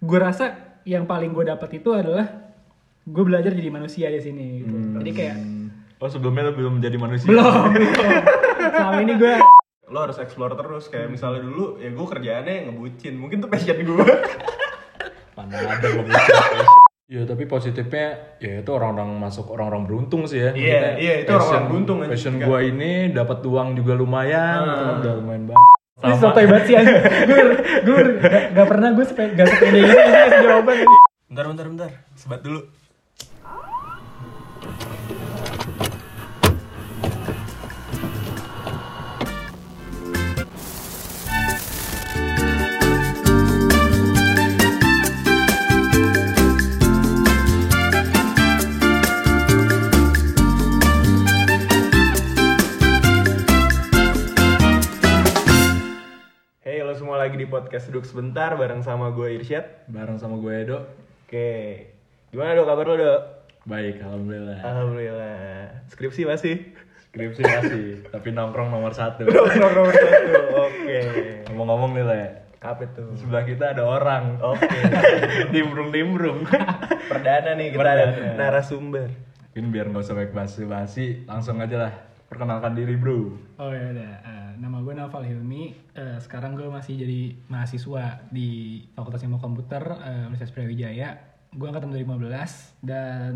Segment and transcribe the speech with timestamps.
[0.00, 0.44] gue rasa
[0.82, 2.26] yang paling gue dapat itu adalah
[3.02, 4.76] gue belajar jadi manusia di sini gitu.
[4.96, 5.36] jadi kayak
[6.00, 7.28] Oh sebelumnya lo belum menjadi manusia?
[7.28, 7.92] belum belum
[8.72, 9.34] selama ini gue
[9.86, 14.00] lo harus explore terus kayak misalnya dulu ya gue kerjaannya ngebucin mungkin tuh passion gue
[15.36, 16.16] Mana ada ngomong
[17.04, 20.54] Iya tapi positifnya ya itu orang-orang masuk orang-orang beruntung sih ya.
[20.54, 21.96] Iya, Maksudnya iya, itu passion- orang-orang beruntung.
[22.06, 25.79] Passion gua ini dapat uang juga lumayan, kan, udah lumayan banget.
[26.00, 27.02] Ini sotoy banget sih anjing.
[27.28, 27.40] gue
[27.84, 30.76] gue gak, gak pernah gue sepe, gak sepede ngasih jawaban.
[31.28, 31.90] Bentar bentar bentar.
[32.16, 32.79] Sebat dulu
[57.20, 60.78] Lagi di podcast Duduk Sebentar bareng sama gue Irsyad Bareng sama gue Edo.
[61.22, 61.50] Oke
[62.28, 63.20] Gimana dok kabar lo dok?
[63.62, 64.56] Baik, alhamdulillah.
[64.58, 65.36] Alhamdulillah
[65.86, 66.72] Skripsi masih?
[67.04, 69.28] Skripsi masih, tapi nongkrong nomor satu.
[69.28, 70.32] Nomor nomor satu
[70.64, 70.98] Oke
[71.44, 72.22] Ngomong-ngomong nih Le,
[72.58, 73.12] Apa tuh?
[73.14, 74.40] sebelah kita ada orang.
[74.40, 74.64] Oke
[75.54, 76.48] Dimbrung-dimbrung.
[77.10, 78.02] Perdana nih kita Perdana.
[78.06, 79.12] ada narasumber
[79.50, 81.92] Mungkin biar nggak usah baik basi-basi, langsung aja lah.
[82.30, 83.34] Perkenalkan diri bro.
[83.58, 85.64] oh ya udah Eh, nama gue Naval Hilmi.
[85.90, 88.48] Eh, sekarang gue masih jadi mahasiswa di
[88.92, 91.08] Fakultas Ilmu Komputer eh, Universitas Brawijaya.
[91.50, 93.34] Gue angkatan 2015 dan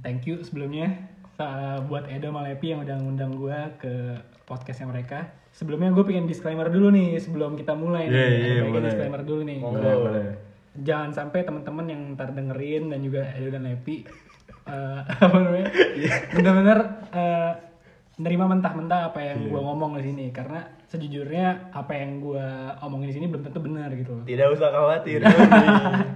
[0.00, 0.92] thank you sebelumnya
[1.32, 3.94] sa- buat Edo Malepi yang udah ngundang gue ke
[4.44, 5.24] podcastnya mereka.
[5.50, 8.18] Sebelumnya gue pengen disclaimer dulu nih sebelum kita mulai Iya, nih.
[8.18, 8.84] Iya, Ada baiknya boleh.
[8.84, 9.58] disclaimer dulu nih.
[9.60, 10.24] Boleh, boleh.
[10.72, 14.06] jangan sampai teman-teman yang ntar dengerin dan juga Edo dan Lepi
[14.62, 15.68] eh, apa namanya?
[16.30, 16.78] Bener-bener
[17.10, 17.52] eh,
[18.20, 20.24] nerima mentah-mentah apa yang gua ngomong di sini.
[20.28, 22.46] Karena sejujurnya apa yang gua
[22.82, 25.22] omongin di sini belum tentu benar gitu Tidak usah khawatir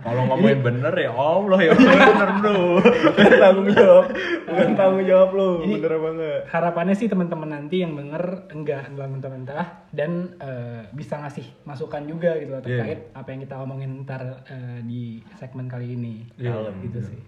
[0.03, 2.59] Kalau ngomongin bener ya Allah ya bener bro.
[3.15, 4.05] Bukan tanggung jawab.
[4.45, 6.41] Bukan tanggung jawab lo Ini- Bener enggak?
[6.51, 12.37] harapannya sih teman-teman nanti yang denger enggak enggak mentah-mentah dan eh, bisa ngasih masukan juga
[12.37, 16.27] gitu loh terkait apa yang kita omongin ntar eh, di segmen kali ini.
[16.37, 17.19] Iya, gitu sih.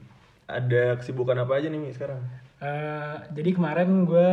[0.46, 2.20] Ada kesibukan apa aja nih Mi sekarang?
[2.56, 4.30] Eh, jadi kemarin gue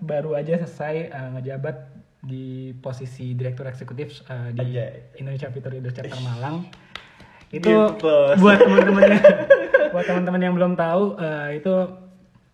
[0.00, 1.76] baru aja selesai eh, ngejabat
[2.24, 5.20] di posisi direktur eksekutif eh, di Anjay.
[5.20, 6.64] Indonesia Fitur Indo Chapter Malang.
[7.52, 8.16] Itu Gitu.
[8.40, 9.24] buat teman-teman yang
[9.92, 11.74] buat teman-teman yang belum tahu eh, itu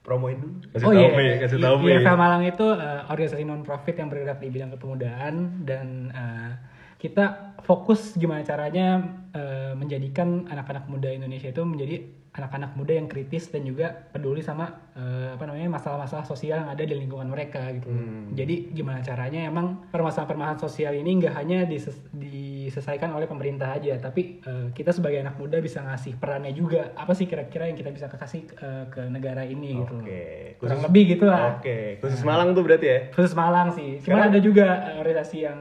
[0.03, 1.75] Promoin dulu Kasih tahu Mi, kasih tahu.
[1.87, 6.51] IFL Malang itu eh, organisasi non profit yang bergerak di bidang kepemudaan dan eh,
[6.99, 8.99] kita fokus gimana caranya
[9.31, 12.03] eh, menjadikan anak-anak muda Indonesia itu menjadi
[12.33, 16.81] anak-anak muda yang kritis dan juga peduli sama eh, apa namanya masalah-masalah sosial yang ada
[16.81, 17.93] di lingkungan mereka gitu.
[18.33, 24.41] Jadi gimana caranya emang permasalahan-permasalahan sosial ini nggak hanya dises- diselesaikan oleh pemerintah aja, tapi
[24.41, 26.97] eh, kita sebagai anak muda bisa ngasih perannya juga.
[26.97, 30.01] Apa sih kira-kira yang kita bisa kasih eh, ke negara ini gitu.
[30.01, 31.61] Oke Kurang lebih gitu lah.
[31.61, 32.99] Oke Khusus Malang tuh berarti ya?
[33.13, 34.01] Khusus Malang sih.
[34.01, 35.59] Cuma ada juga organisasi yang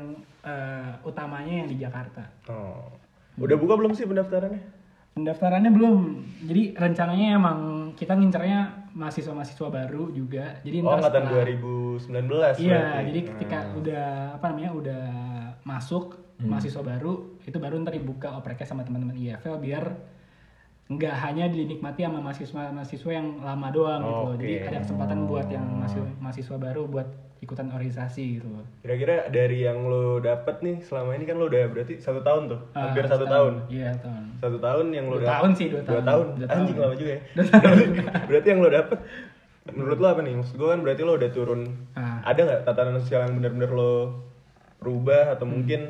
[0.48, 2.32] eh, utamanya yang di Jakarta.
[2.48, 2.96] Oh
[3.36, 4.81] Udah buka belum sih pendaftarannya?
[5.12, 6.00] Pendaftarannya belum.
[6.48, 7.60] Jadi rencananya emang
[8.00, 10.60] kita ngincernya mahasiswa-mahasiswa baru juga.
[10.64, 13.06] Jadi Oh angkatan setelah- 2019 Iya, berarti.
[13.12, 14.06] jadi ketika udah
[14.40, 15.02] apa namanya udah
[15.64, 19.94] masuk mahasiswa baru, itu baru ntar dibuka opreknya sama teman-teman IFL biar
[20.90, 24.36] nggak hanya dinikmati sama mahasiswa-mahasiswa yang lama doang gitu loh.
[24.36, 27.08] Jadi ada kesempatan buat yang mahasiswa, mahasiswa baru buat
[27.42, 28.62] ikutan organisasi gitu loh.
[28.80, 32.60] Kira-kira dari yang lo dapet nih selama ini kan lo udah berarti satu tahun tuh
[32.72, 34.24] Ah, Hampir satu tahun Iya, tahun.
[34.38, 36.04] Satu tahun yang lo Dua dapet tahun sih, dua tahun.
[36.04, 36.86] tahun Dua Anjing tahun.
[36.86, 37.22] lama juga ya
[38.30, 38.98] Berarti yang lo dapet
[39.68, 40.34] Menurut lo apa nih?
[40.36, 42.22] Maksud gue kan berarti lo udah turun Ah.
[42.24, 43.94] Ada nggak tatanan sosial yang bener-bener lo
[44.80, 45.54] rubah Atau Hmm.
[45.58, 45.82] mungkin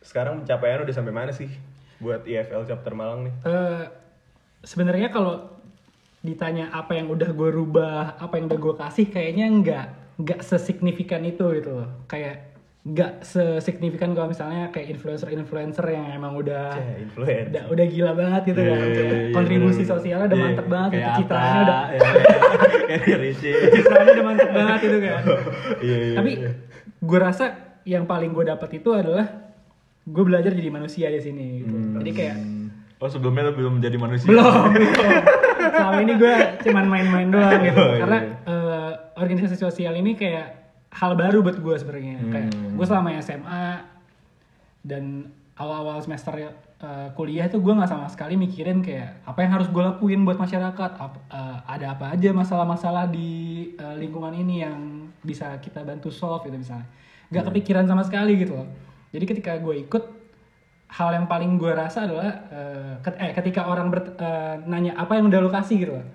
[0.00, 1.46] sekarang pencapaian udah sampai mana sih?
[1.98, 3.84] Buat IFL chapter Malang nih Eh,
[4.60, 5.54] sebenarnya kalau
[6.20, 9.86] ditanya apa yang udah gue rubah, apa yang udah gue kasih, kayaknya nggak
[10.20, 11.88] nggak sesignifikan itu gitu loh.
[12.04, 18.42] Kayak nggak sesignifikan kalau misalnya kayak influencer-influencer yang emang udah influencer udah udah gila banget
[18.46, 18.72] gitu kan.
[18.72, 19.92] Iya, iya, iya, Kontribusi bener-bener.
[19.92, 21.18] sosialnya udah Iya, mantep banget, kayak gitu.
[21.20, 21.98] Citranya udah ya,
[23.70, 25.22] citranya udah mantep banget gitu kan.
[25.80, 26.16] Iya, iya.
[26.16, 26.30] Tapi
[27.00, 27.44] gue rasa
[27.82, 29.26] yang paling gue dapat itu adalah
[30.02, 31.46] gue belajar jadi manusia di sini.
[31.60, 31.76] Gitu.
[31.96, 32.36] Jadi kayak
[33.00, 34.28] Oh sebelumnya lo belum menjadi manusia?
[34.28, 34.92] belum belum
[35.72, 38.59] selama ini gue cuman main-main doang gitu Oh, karena eh,
[39.20, 40.48] organisasi sosial ini kayak
[40.90, 42.16] hal baru buat gue sebenarnya.
[42.26, 43.64] Kayak gue selama SMA
[44.80, 46.48] dan awal-awal semester eh,
[47.12, 50.90] kuliah itu gue nggak sama sekali mikirin kayak apa yang harus gue lakuin buat masyarakat.
[50.96, 53.30] Ap- eh, ada apa aja masalah-masalah di
[53.72, 54.78] eh, lingkungan ini yang
[55.20, 56.88] bisa kita bantu solve gitu misalnya.
[57.28, 58.66] Nggak kepikiran sama sekali gitu loh.
[59.12, 60.04] Jadi ketika gue ikut
[60.90, 65.14] hal yang paling gue rasa adalah eh, ket- eh, ketika orang ber- eh, nanya apa
[65.14, 66.06] yang udah lo kasih gitu loh.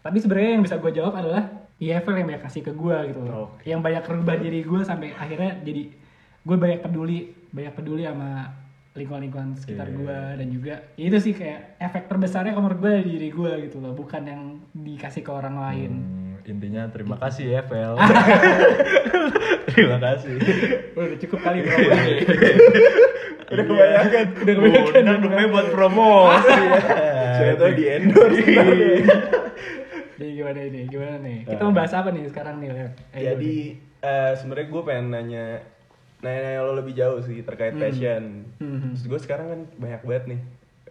[0.00, 3.52] Tapi sebenarnya yang bisa gue jawab adalah EFL yang banyak kasih ke gue gitu loh.
[3.52, 3.66] Oke.
[3.66, 5.82] Yang banyak rubah diri gue sampai akhirnya jadi
[6.40, 7.18] gue banyak peduli,
[7.50, 8.52] banyak peduli sama
[8.94, 9.96] lingkungan-lingkungan sekitar Iya.
[9.96, 13.52] gue dan juga ya itu sih kayak efek terbesarnya kalau menurut gue dari diri gue
[13.66, 15.90] gitu loh, bukan yang dikasih ke orang lain.
[15.98, 17.98] Hmm, intinya terima kasih ya Vel
[19.74, 20.36] terima kasih
[20.94, 21.74] Udah cukup kali bro.
[23.44, 24.24] Udah kebanyakan.
[24.40, 25.02] Udah kebanyakan.
[25.20, 26.54] Udah buat promosi
[27.38, 28.46] Saya tahu di endorse.
[30.14, 30.80] Jadi gimana ini?
[30.86, 31.38] Gimana nih?
[31.46, 32.68] Kita mau bahas apa nih sekarang nih?
[33.12, 33.54] Eh, Jadi
[34.00, 35.44] eh, sebenarnya gue pengen nanya
[36.22, 38.48] nanya lo lebih jauh sih terkait passion.
[38.62, 38.94] Hmm.
[38.94, 40.40] Terus gue sekarang kan banyak banget nih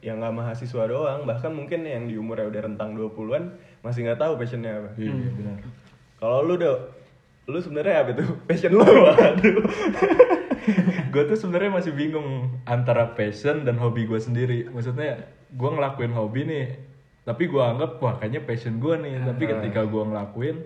[0.03, 4.35] yang nggak mahasiswa doang, bahkan mungkin yang di umurnya udah rentang 20-an masih nggak tahu
[4.35, 4.89] passionnya apa.
[4.99, 5.63] iya benar
[6.19, 6.75] Kalau lu do,
[7.47, 8.83] lu sebenarnya apa tuh passion lu?
[8.83, 9.63] Waduh.
[11.13, 16.41] gue tuh sebenarnya masih bingung antara passion dan hobi gue sendiri maksudnya gue ngelakuin hobi
[16.47, 16.65] nih
[17.23, 19.23] tapi gue anggap wah kayaknya passion gue nih.
[19.23, 20.57] Tapi ketika gue ngelakuin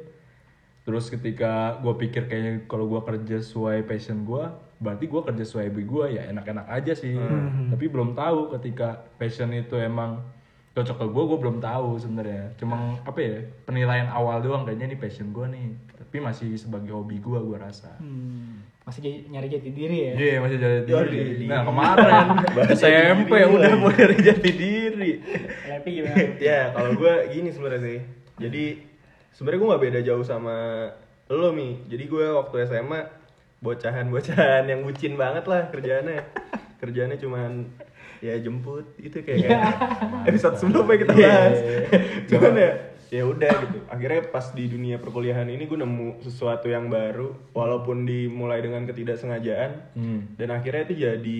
[0.87, 4.47] terus ketika gue pikir kayaknya kalau gue kerja sesuai passion gue
[4.79, 7.13] berarti gue kerja sesuai hobi gue ya enak-enak aja sih.
[7.69, 10.23] Tapi belum tahu ketika passion itu emang
[10.77, 12.53] cocok ke gue gue belum tahu sebenarnya.
[12.57, 15.67] Cuma apa ya penilaian awal doang kayaknya ini passion gue nih.
[15.97, 17.91] Tapi masih sebagai hobi gue gue rasa.
[17.99, 20.13] Hmm, masih jadi- nyari jati diri ya?
[20.15, 21.31] Iya masih jadi Jadi diri.
[21.35, 21.45] diri.
[21.45, 22.25] Nah kemarin
[22.55, 25.11] jati SMP udah mau dari jati diri.
[25.67, 26.15] Levi gimana?
[26.39, 27.99] ya kalau gue gini sebenarnya sih.
[28.37, 28.63] Jadi
[29.31, 30.55] sebenarnya gue nggak beda jauh sama
[31.27, 31.83] lo mi.
[31.85, 32.99] Jadi gue waktu SMA
[33.59, 36.23] bocahan-bocahan yang bucin banget lah kerjaannya.
[36.77, 37.51] Kerjaannya cuman
[38.17, 39.59] ya jemput itu kayak Iya.
[40.29, 41.27] episode sebelumnya kita Iya.
[41.27, 41.57] bahas.
[42.25, 42.71] cuman ya
[43.09, 43.79] ya udah gitu.
[43.87, 49.93] Akhirnya pas di dunia perkuliahan ini gue nemu sesuatu yang baru walaupun dimulai dengan ketidaksengajaan
[49.93, 50.33] Hmm.
[50.33, 51.39] dan akhirnya itu jadi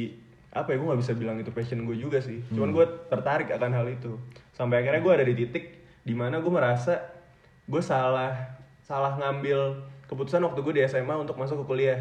[0.50, 3.72] apa ya gue nggak bisa bilang itu passion gue juga sih cuman gue tertarik akan
[3.74, 4.16] hal itu
[4.52, 5.66] sampai akhirnya gue ada di titik
[6.02, 7.04] di mana gue merasa
[7.64, 12.00] gue salah salah ngambil keputusan waktu gue di SMA untuk masuk ke kuliah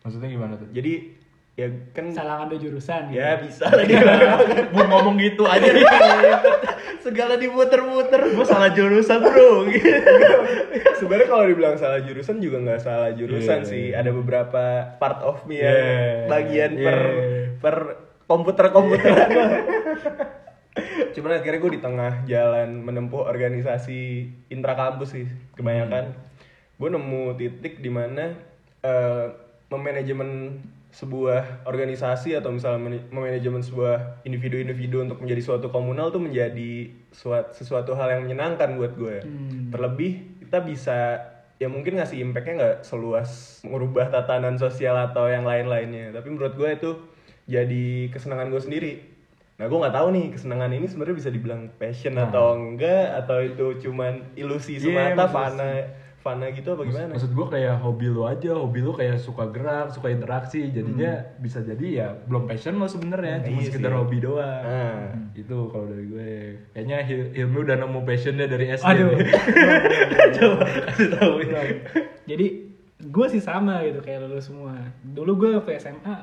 [0.00, 0.68] Maksudnya gimana tuh?
[0.68, 1.10] jadi
[1.52, 3.18] ya kan Salah ngambil jurusan gitu.
[3.18, 3.94] ya bisa lagi
[4.70, 5.68] Mau ngomong gitu aja.
[7.02, 8.20] Segala diputer-puter.
[8.32, 9.66] Gue salah jurusan bro.
[11.02, 13.98] sebenarnya kalau dibilang salah jurusan juga nggak salah jurusan Iya, sih iya.
[13.98, 15.82] ada beberapa part of me Iya, yang
[16.30, 17.26] bagian per iya.
[17.58, 17.76] per
[18.30, 19.28] komputer komputeran
[21.18, 25.26] cuman akhirnya gue di tengah jalan menempuh organisasi intra kampus sih
[25.58, 26.16] kebanyakan
[26.80, 28.32] gue nemu titik di mana
[28.80, 29.26] eh,
[29.68, 32.76] memanajemen sebuah organisasi atau misalnya
[33.08, 38.92] memanajemen sebuah individu-individu untuk menjadi suatu komunal tuh menjadi suat- sesuatu hal yang menyenangkan buat
[38.94, 39.24] gue.
[39.72, 40.98] Terlebih kita bisa
[41.56, 43.30] ya mungkin ngasih impactnya nggak seluas
[43.62, 46.12] merubah tatanan sosial atau yang lain-lainnya.
[46.12, 46.90] Tapi menurut gue itu
[47.44, 48.92] jadi kesenangan gue sendiri.
[49.56, 53.66] Nah gue nggak tahu nih kesenangan ini sebenarnya bisa dibilang passion atau enggak atau itu
[53.80, 55.72] cuman ilusi Iya, semata maksud- fana
[56.22, 59.90] fana gitu apa gimana Maksud gue kayak hobi lu aja, hobi lu kayak suka gerak,
[59.90, 63.98] suka interaksi, jadinya bisa jadi ya belum passion lo sebenarnya, cuma Iya sekedar sih.
[63.98, 64.62] hobi doang.
[64.62, 65.10] Nah.
[65.34, 66.30] Itu kalau dari gue.
[66.70, 68.86] Kayaknya Hil- Hilmi udah nemu passionnya dari SD.
[68.86, 69.10] Aduh.
[70.36, 71.34] Coba kasih tahu.
[72.24, 72.46] Jadi
[73.02, 74.78] gue sih sama gitu kayak lu semua.
[75.02, 76.16] Dulu gue ke SMA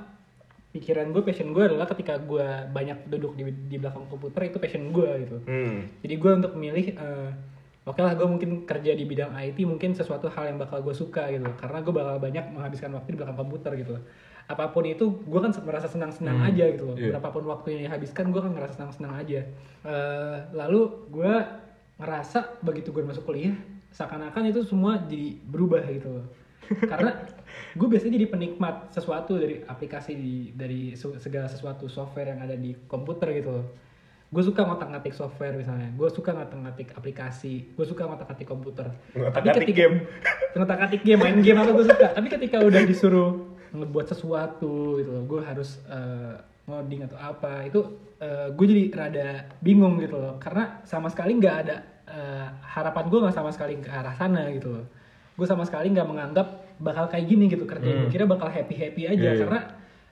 [0.69, 4.89] pikiran gue passion gue adalah ketika gue banyak duduk di, di belakang komputer itu passion
[4.89, 5.37] gue gitu.
[5.43, 5.77] hmm.
[5.99, 7.29] Jadi gue untuk memilih eh,
[7.87, 11.31] oke lah gue mungkin kerja di bidang IT mungkin sesuatu hal yang bakal gue suka
[11.31, 13.95] gitu karena gue bakal banyak menghabiskan waktu di belakang komputer gitu.
[14.49, 16.97] Apa pun itu gue kan merasa senang-senang Hmm, aja gitu loh.
[16.97, 17.13] iya.
[17.13, 19.45] Berapapun waktu yang dihabiskan gue kan ngerasa senang-senang aja.
[19.85, 21.33] Eh, lalu gue
[22.01, 23.53] ngerasa begitu gue masuk kuliah
[23.89, 26.25] seakan-akan itu semua jadi berubah gitu loh.
[26.85, 27.13] Karena
[27.73, 32.73] gue biasanya jadi penikmat sesuatu dari aplikasi di, dari segala sesuatu software yang ada di
[32.85, 33.65] komputer gitu loh
[34.29, 35.89] gue suka ngotak-ngatik software misalnya.
[35.97, 37.73] Gue suka ngotak-ngatik aplikasi.
[37.73, 38.93] Gue suka ngotak-ngatik komputer.
[39.17, 40.05] Ngotak-ngatik game.
[40.57, 42.07] ngotak-ngatik game main game apa gue suka.
[42.13, 43.29] Tapi ketika udah disuruh
[43.69, 46.33] ngebuat sesuatu gitu loh gue harus eh,
[46.65, 47.81] ngoding atau apa itu
[48.53, 49.27] gue jadi rada
[49.65, 50.37] bingung gitu loh.
[50.37, 54.77] Karena sama sekali nggak ada eh, harapan gue nggak sama sekali ke arah sana gitu
[54.77, 54.85] loh.
[55.33, 56.47] Gue sama sekali nggak menganggap
[56.79, 59.39] bakal kayak gini gitu kerja gue kira bakal happy happy aja Iya, iya.
[59.43, 59.59] karena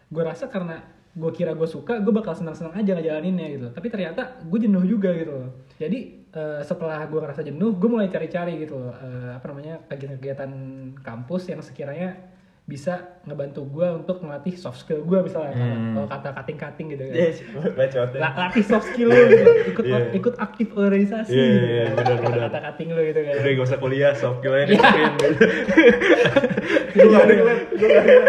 [0.08, 0.84] gue rasa karena
[1.18, 4.86] gue kira gue suka gue bakal senang senang aja ngejalaninnya gitu tapi ternyata gue jenuh
[4.86, 5.98] juga gitu loh jadi
[6.30, 10.52] eh, setelah gue ngerasa jenuh gue mulai cari-cari gitu loh eh, apa namanya kegiatan-kegiatan
[11.00, 12.14] kampus yang sekiranya
[12.64, 15.96] bisa ngebantu gue untuk melatih soft skill gue misalnya Hmm.
[15.96, 17.36] kalau kata cutting-cutting gitu kan Yes,
[17.80, 18.20] bacot ya.
[18.20, 19.52] La- latih soft skill lu gitu.
[19.72, 20.00] ikut Iya.
[20.12, 21.64] ikut aktif organisasi Iya, gitu.
[21.66, 22.40] iya, benar, benar.
[22.46, 24.76] kata cutting lu gitu kan Udah gak usah kuliah, soft skill aja Iya.
[24.76, 25.44] diapain gitu.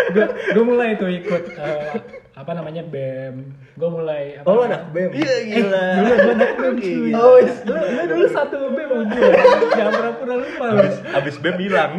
[0.08, 1.92] gue gue mulai tuh ikut eh,
[2.38, 3.34] apa namanya BEM
[3.74, 5.10] gue mulai apa Oh, lu anak BEM?
[5.10, 5.86] Iya gila.
[5.98, 7.52] dulu gue anak BEM cuy Oh, iya.
[7.60, 9.30] lu, lu dulu satu BEM gue
[9.72, 11.92] jangan pura-pura lupa lu Abis, abis BEM hilang.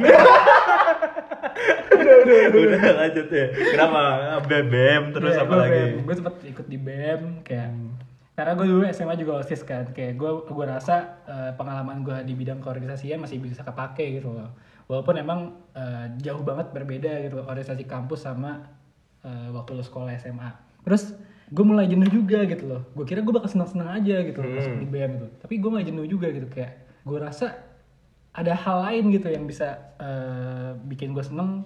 [1.89, 2.93] udah, udah, udah.
[2.97, 3.45] lanjut ya.
[3.51, 4.01] Kenapa?
[4.47, 5.75] BEM terus Iya, apa gua lagi?
[5.75, 5.95] BEM.
[6.01, 7.69] gue sempet ikut di BEM kayak
[8.33, 10.95] karena gue dulu SMA juga osis kan kayak gue gue rasa
[11.27, 14.55] eh, pengalaman gue di bidang keorganisasian masih bisa kepake gitu loh
[14.87, 15.39] walaupun emang
[15.75, 18.63] eh, jauh banget berbeda gitu organisasi kampus sama
[19.19, 20.49] eh, waktu lo sekolah SMA
[20.81, 21.13] terus
[21.53, 22.81] gue mulai jenuh juga gitu loh.
[22.93, 25.27] Gue kira gue bakal senang-senang aja gitu loh masuk di BEM gitu.
[25.45, 27.57] Tapi gue mulai jenuh juga gitu kayak gue rasa
[28.33, 31.65] ada hal lain gitu yang bisa eh, bikin gue seneng.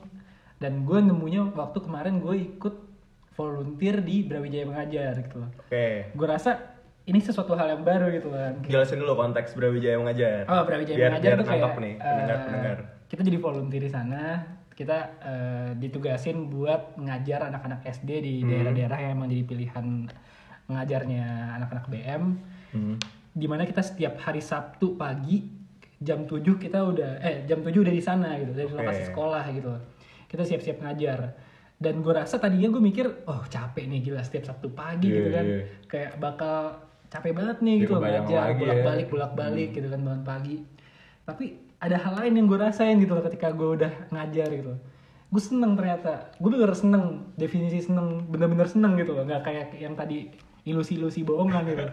[0.59, 2.75] Dan gue nemunya waktu kemarin gue ikut
[3.35, 5.51] volunteer di Brawijaya Mengajar gitu loh.
[5.67, 6.15] Oke.
[6.15, 10.47] gue rasa ini sesuatu hal yang baru gitu kan Jelasin dulu konteks Brawijaya mengajar.
[10.47, 12.77] oh Brawijaya biar, Mengajar biar tuh kayak nih eh, pendengar-pendengar.
[13.11, 14.23] kita jadi volunteer di sana
[14.73, 18.49] kita eh, ditugasin buat ngajar anak-anak SD di Hmm.
[18.49, 19.85] daerah-daerah yang emang jadi pilihan
[20.63, 21.25] mengajarnya
[21.55, 22.23] anak-anak BM
[22.71, 22.97] Hmm.
[23.29, 25.45] di mana kita setiap hari Sabtu pagi
[25.99, 28.75] jam 7 kita udah eh jam 7 udah di sana gitu dari Oke.
[28.75, 29.71] lokasi sekolah gitu
[30.25, 31.19] kita siap-siap ngajar
[31.75, 35.29] dan gue rasa tadinya gue mikir oh capek nih gila setiap Sabtu pagi Iya, gitu
[35.29, 35.61] kan iya.
[35.85, 36.55] kayak bakal
[37.07, 38.55] capek banget nih Ya, gitu ngajar ya.
[38.55, 40.55] bolak-balik bolak-balik gitu kan bangun pagi
[41.23, 41.45] tapi
[41.83, 44.79] ada hal lain yang gue rasain gitu loh ketika gue udah ngajar gitu
[45.33, 46.29] gue seneng ternyata.
[46.37, 47.33] Gue bener seneng.
[47.33, 49.25] Definisi seneng bener-bener seneng gitu loh.
[49.25, 50.29] Nggak kayak yang tadi
[50.63, 51.85] ilusi-ilusi bohongan gitu.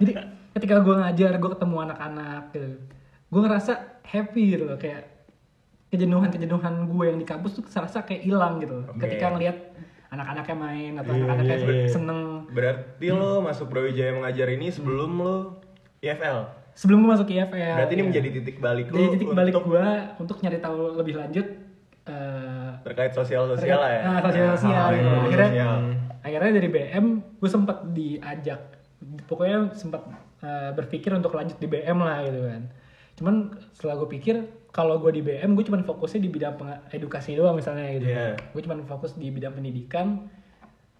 [0.00, 0.12] Jadi
[0.54, 2.78] ketika gue ngajar gue ketemu anak-anak gitu
[3.26, 3.72] gue ngerasa
[4.06, 4.78] happy gitu loh.
[4.78, 5.10] Kayak
[5.90, 9.06] kejenuhan-kejenuhan gue yang di kampus tuh serasa kayak hilang gitu Oke.
[9.06, 9.74] ketika ngelihat
[10.10, 11.90] anak-anaknya main atau Iya, anak-anaknya iya, iya.
[11.90, 12.20] seneng.
[12.50, 15.36] Berarti lo masuk Brawijaya mengajar ini sebelum lo
[16.02, 16.65] IFL.
[16.76, 18.08] Sebelum gue masuk IFL Berarti ini ya.
[18.12, 19.86] menjadi titik balik lo jadi titik balik untuk gue
[20.20, 21.46] untuk nyari tahu lebih lanjut
[22.06, 24.02] eh, terkait sosial-sosial lah ya.
[24.04, 25.00] Nah, sosial-sosial Hal-hal gitu.
[25.00, 25.76] yang berbau Akhirnya, sosial.
[26.22, 27.04] akhirnya dari BM
[27.40, 28.60] gue sempat diajak,
[29.26, 30.02] pokoknya sempat
[30.44, 32.62] eh, berpikir untuk lanjut di BM lah gitu kan.
[33.16, 33.34] Cuman
[33.72, 34.36] setelah gue pikir
[34.70, 36.54] kalau gue di BM gue cuman fokusnya di bidang
[36.92, 38.06] edukasi doang misalnya gitu.
[38.06, 38.36] Iya.
[38.52, 40.28] Gue cuman fokus di bidang pendidikan,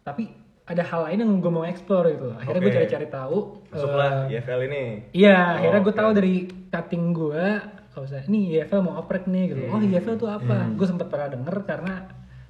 [0.03, 0.33] tapi
[0.67, 2.35] ada hal lain yang gue mau explore gitu.
[2.35, 2.79] Akhirnya gue Oke.
[2.83, 3.39] cari-cari tahu.
[3.71, 4.85] Masuklah eh, IFL ini.
[5.15, 6.01] Iya, Oh, akhirnya gue oke.
[6.03, 6.35] tahu dari
[6.67, 7.45] cutting gue,
[7.89, 9.63] kalau saya, nih IFL mau oprek nih gitu.
[9.69, 10.67] Oh IFL tuh apa?
[10.75, 11.95] Gue sempat pernah denger karena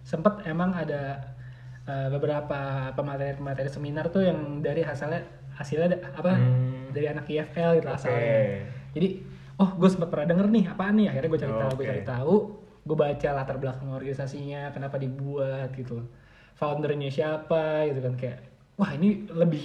[0.00, 1.20] sempat emang ada
[1.84, 2.58] eh, beberapa
[2.92, 5.22] pemateri-pemateri seminar tuh yang dari hasilnya
[5.54, 6.32] hasilnya da- apa
[6.90, 7.96] dari anak IFL gitu Oke.
[7.96, 8.36] asalnya.
[8.90, 9.08] Jadi,
[9.54, 11.06] oh gue sempat pernah denger nih apaan nih?
[11.08, 11.90] Akhirnya gue cari tahu, gue Oke.
[11.90, 12.34] cari tahu,
[12.82, 16.00] gue baca latar belakang organisasinya, kenapa dibuat gitu.
[16.56, 18.38] Foundernya siapa gitu kan kayak,
[18.74, 19.60] wah ini lebih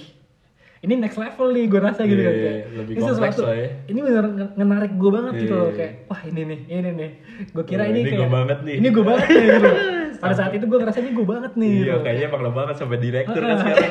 [0.80, 3.54] ini next level nih gue rasa gitu Iya, kan iya, kayak lebih ini sesuatu lah
[3.54, 3.68] ya.
[3.86, 5.76] ini bener nge- ngenarik gue banget gitu Iya, loh iya.
[5.78, 7.10] kayak wah ini nih ini nih
[7.48, 8.74] gue kira Wah, ini, ini kayak gua banget nih.
[8.74, 9.70] ini gue banget nih gitu
[10.22, 11.96] pada saat itu gue ngerasa ini gue banget nih Iya, gitu.
[12.02, 13.88] kayaknya emang lo banget sampai direktur kan sekarang.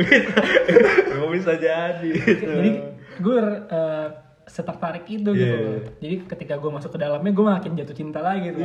[1.10, 2.48] Gue bisa jadi gitu.
[2.48, 2.70] jadi
[3.16, 4.06] gue uh,
[4.44, 5.58] setertarik itu gitu Iya.
[5.60, 5.80] loh.
[5.98, 8.62] jadi ketika gue masuk ke dalamnya gue makin jatuh cinta lagi gitu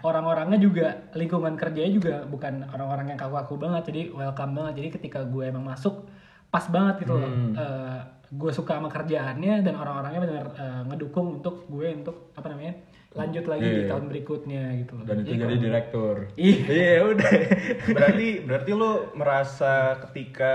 [0.00, 5.20] orang-orangnya juga lingkungan kerjanya juga bukan orang-orang yang kaku-kaku banget jadi welcome banget jadi ketika
[5.24, 6.06] gue emang masuk
[6.48, 7.52] pas banget gitu loh Hmm.
[7.52, 10.46] Eh, gue suka sama kerjaannya dan orang-orangnya benar
[10.86, 12.76] ngedukung untuk gue untuk apa namanya
[13.10, 13.88] lanjut lagi di Iya.
[13.88, 16.14] tahun berikutnya gitu loh Dan itu Jadi jadi kalau- direktur.
[16.36, 16.56] Iya.
[16.68, 17.30] Iya, udah.
[17.96, 19.72] berarti berarti lo merasa
[20.04, 20.52] ketika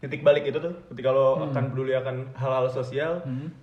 [0.00, 1.44] titik balik itu tuh ketika lo Hmm.
[1.46, 3.20] akan peduli akan hal-hal sosial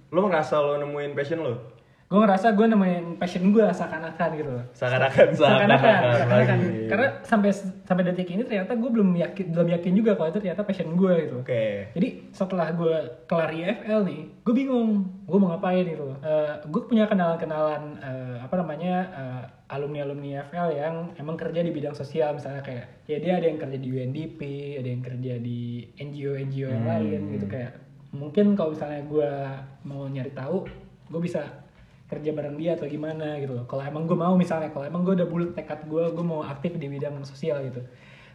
[0.08, 1.76] lo merasa lo nemuin passion lo
[2.08, 4.64] gue ngerasa gue nemuin passion gue seakan-akan gitu loh.
[4.72, 6.00] Seakan-akan seakan-akan
[6.32, 6.88] lagi.
[6.88, 7.52] karena sampai
[7.84, 11.14] sampai detik ini ternyata gue belum yakin belum yakin juga kalau itu ternyata passion gue
[11.28, 11.64] gitu oke.
[11.92, 12.96] Jadi setelah gue
[13.28, 16.16] kelar IFL nih gue bingung gue mau ngapain gitu
[16.72, 18.96] gue punya kenalan-kenalan eh, apa namanya
[19.68, 22.40] alumni alumni IFL yang emang kerja di bidang sosial.
[22.40, 24.40] Misalnya kayak ya dia ada yang kerja di UNDP
[24.80, 27.52] ada yang kerja di NGO NGO yang lain gitu.
[27.52, 27.84] Kayak
[28.16, 29.32] mungkin kalau misalnya gue
[29.84, 30.64] mau nyari tahu
[31.12, 31.67] gue bisa
[32.08, 33.66] kerja bareng dia atau gimana gitu loh.
[33.68, 36.80] Kalau emang gue mau misalnya, kalau emang gue udah bulat tekad gue, gue mau aktif
[36.80, 37.84] di bidang sosial gitu.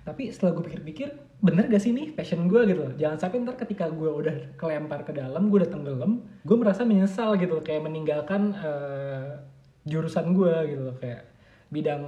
[0.02, 1.09] Tapi setelah gue pikir-pikir,
[1.41, 2.93] bener gak sih nih passion gue gitu loh.
[3.00, 7.38] Jangan sampai ntar ketika gue udah kelempar ke dalam, gue udah tenggelam, gue merasa menyesal
[7.41, 7.64] gitu loh.
[7.64, 9.41] Kayak meninggalkan eh,
[9.88, 10.97] jurusan gue gitu loh.
[11.00, 11.33] Kayak
[11.73, 12.02] bidang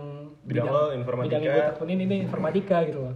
[0.44, 1.24] Bidang lo informatika.
[1.32, 3.14] bidang yang gue tekunin ini informatika gitu loh.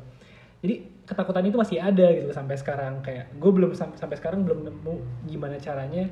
[0.64, 0.74] Jadi
[1.04, 4.64] ketakutan itu masih ada gitu loh sampai sekarang kayak gue belum sam- sampai sekarang belum
[4.64, 6.08] nemu gimana caranya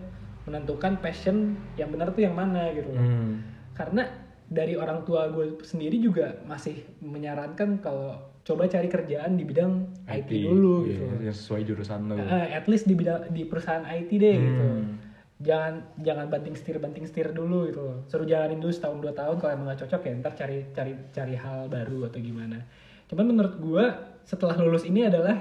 [0.46, 3.02] menentukan passion yang benar tuh yang mana gitu loh.
[3.02, 3.42] Hmm.
[3.74, 4.06] Karena
[4.46, 8.14] dari orang tua gue sendiri juga masih menyarankan kalau
[8.46, 11.04] coba cari kerjaan di bidang IT, dulu Iya, gitu.
[11.18, 12.14] Yang sesuai jurusan lo.
[12.14, 14.64] Eh, at least di bidang di perusahaan IT deh gitu.
[14.64, 14.94] Hmm.
[15.36, 19.36] jangan jangan banting setir banting setir dulu gitu loh suruh jalanin dulu setahun dua tahun
[19.36, 22.64] kalau emang gak cocok ya ntar cari cari cari hal baru atau gimana
[23.04, 23.84] cuman menurut gue
[24.24, 25.36] setelah lulus ini adalah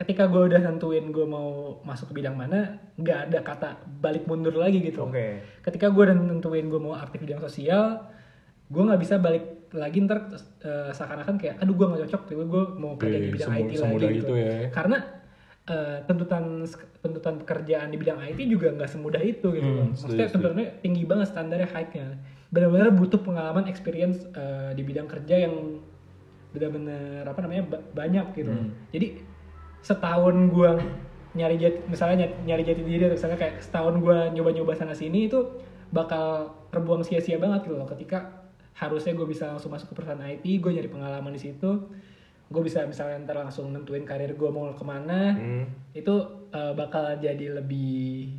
[0.00, 1.48] ketika gue udah nentuin gue mau
[1.82, 2.58] masuk ke bidang mana
[2.94, 3.68] nggak ada kata
[4.00, 5.04] balik mundur lagi gitu.
[5.04, 5.44] Oke.
[5.60, 8.08] ketika gue udah nentuin gue mau aktif di bidang sosial
[8.66, 12.62] gue nggak bisa balik lagi ntar eh, seakan-akan kayak aduh gue nggak cocok tiba gue
[12.76, 14.56] mau kerja di Oke, bidang IT lagi gitu itu ya.
[14.70, 14.98] karena
[15.64, 16.44] eh, tuntutan
[16.98, 19.86] tuntutan pekerjaan di bidang IT juga nggak semudah itu gitu Hmm, loh.
[19.92, 22.06] Maksudnya tuntutannya tinggi banget standarnya high-nya.
[22.48, 25.78] Benar-benar butuh pengalaman experience eh, di bidang kerja yang
[26.50, 28.50] benar-benar apa namanya ba- banyak gitu.
[28.50, 28.70] Hmm.
[28.90, 29.22] Jadi
[29.80, 30.76] setahun gua
[31.30, 35.26] nyari jati misalnya ny- nyari jati diri atau misalnya kayak setahun gua nyoba-nyoba sana sini
[35.26, 35.38] itu
[35.90, 40.40] bakal terbuang sia-sia banget gitu loh ketika harusnya gue bisa langsung masuk ke perusahaan IT,
[40.40, 41.84] gue nyari pengalaman di situ,
[42.48, 45.68] gue bisa misalnya ntar langsung nentuin karir gue mau ke mana, Hmm.
[45.92, 46.14] itu
[46.48, 48.32] uh, bakal jadi lebih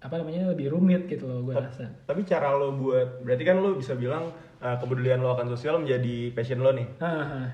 [0.00, 3.76] apa namanya lebih rumit gitu loh gue rasa Tapi cara lo buat, berarti kan lo
[3.76, 6.88] bisa bilang uh, kepedulian lo akan sosial menjadi passion lo nih.
[6.96, 7.48] Ah, ah.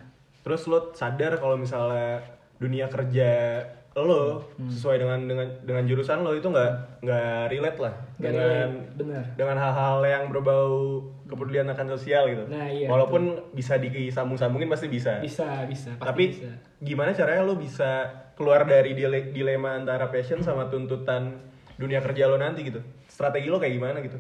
[0.47, 2.23] Terus lo sadar kalau misalnya
[2.59, 3.63] dunia kerja
[3.97, 4.69] lo Hmm.
[4.69, 9.23] sesuai dengan dengan dengan jurusan lo itu nggak nggak relate lah Nggak dengan bener.
[9.35, 12.47] dengan hal-hal yang berbau kepedulian akan sosial gitu.
[12.47, 15.19] Nah, iya, Walaupun bisa disambung-sambungin pasti bisa.
[15.19, 20.39] bisa bisa pasti Tapi bisa gimana caranya lo bisa keluar dari dile- dilema antara passion
[20.41, 21.43] sama tuntutan
[21.75, 22.79] dunia kerja lo nanti gitu?
[23.05, 24.19] Strategi lo kayak gimana gitu?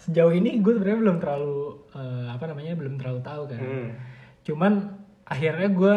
[0.00, 1.58] sejauh ini gue sebenarnya belum terlalu
[1.92, 3.88] eh, apa namanya belum terlalu tahu kan Hmm.
[4.40, 4.72] cuman
[5.22, 5.94] akhirnya gue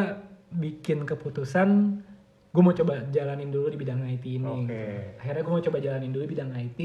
[0.54, 1.70] bikin keputusan
[2.50, 4.62] gue mau coba jalanin dulu di bidang IT ini Oke.
[4.64, 4.78] gitu.
[5.20, 6.80] akhirnya gue mau coba jalanin dulu bidang IT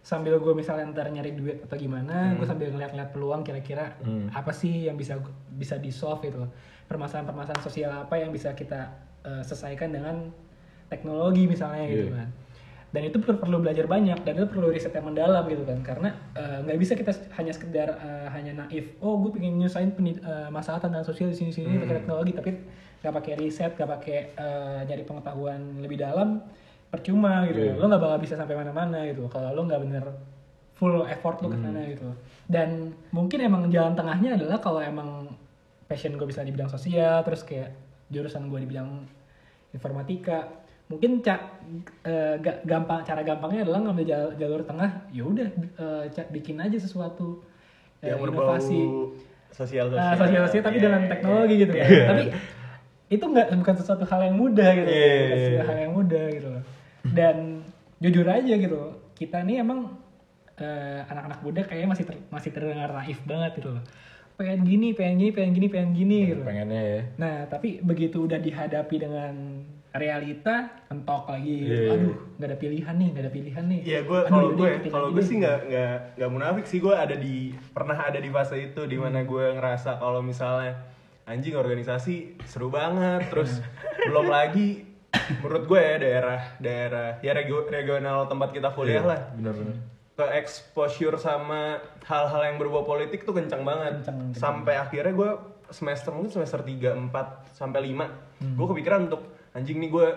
[0.00, 4.30] sambil gue misalnya ntar nyari duit atau gimana gue sambil ngeliat-ngeliat peluang kira-kira Hmm.
[4.30, 6.50] apa sih yang bisa bisa di solve gitu loh
[6.86, 8.88] permasalahan-permasalahan sosial apa yang bisa kita
[9.20, 10.30] eh, selesaikan dengan
[10.86, 12.16] teknologi misalnya gitu Iya.
[12.16, 12.30] kan
[12.86, 16.08] dan itu per- perlu belajar banyak dan itu perlu riset yang mendalam gitu kan karena
[16.32, 20.14] eh, nggak bisa kita hanya sekedar eh, hanya naif oh gue pengen nyusahin eh,
[20.48, 22.50] masalah tentang sosial di sini sini pakai teknologi tapi
[23.06, 26.42] nggak pakai riset nggak pakai eh, nyari pengetahuan lebih dalam
[26.86, 27.62] percuma gitu.
[27.64, 27.74] Iya.
[27.76, 29.26] lo nggak bakal bisa sampai mana-mana gitu.
[29.26, 30.04] Kalau lo nggak bener
[30.72, 32.08] full effort lo ke sana gitu.
[32.44, 32.68] Dan
[33.10, 35.30] mungkin emang jalan tengahnya adalah kalau emang
[35.84, 37.70] passion gue bisa di bidang sosial terus kayak
[38.06, 39.06] jurusan gue di bidang
[39.72, 40.46] informatika.
[40.86, 41.58] Mungkin ca,
[42.04, 46.58] eh, ga- gampang cara gampangnya adalah ngambil jalur, jalur tengah ya udah eh, ca- bikin
[46.58, 47.42] aja sesuatu
[47.98, 48.82] eh, yang inovasi.
[49.48, 50.16] sosial Ah, sosial.
[50.20, 51.62] sosial sosial tapi Iya, dengan iya, teknologi iya.
[51.64, 51.72] gitu.
[51.74, 52.24] Kan tapi
[53.06, 55.64] itu nggak bukan sesuatu hal yang mudah gitu Iya, bukan iya, sesuatu iya.
[55.64, 56.62] hal yang mudah gitu loh
[57.06, 57.36] dan
[57.96, 58.80] jujur aja gitu
[59.14, 59.94] kita nih emang
[60.56, 63.84] eh, anak-anak muda kayaknya masih ter- masih terdengar naif banget gitu loh
[64.36, 68.36] pengen gini pengen gini pengen gini pengen gini gitu pengennya ya Nah, tapi begitu udah
[68.36, 69.32] dihadapi dengan
[69.96, 71.64] realita, mentok lagi.
[71.64, 71.96] Iya.
[71.96, 73.80] Aduh, nggak ada pilihan nih, nggak ada pilihan nih.
[73.80, 77.16] Iya gue Aduh, kalau gue kalau gue sih nggak nggak nggak munafik sih gue ada
[77.16, 77.34] di
[77.72, 79.28] pernah ada di fase itu di mana Hmm.
[79.32, 80.76] gue ngerasa kalau misalnya
[81.26, 83.26] anjing organisasi seru banget.
[83.28, 83.58] Terus
[84.00, 84.86] belum lagi
[85.36, 89.20] menurut gue ya daerah daerah ya regio- regional tempat kita kuliah Iya, lah.
[89.32, 89.76] bener-bener
[90.12, 94.00] ke exposure sama hal-hal yang berbau politik tuh kencang banget.
[94.00, 94.38] Kencang, kencang.
[94.38, 95.30] sampai akhirnya gue
[95.68, 97.12] semester mungkin semester 3, 4
[97.52, 98.54] sampai 5 Hmm.
[98.54, 100.08] gue kepikiran untuk anjing nih gue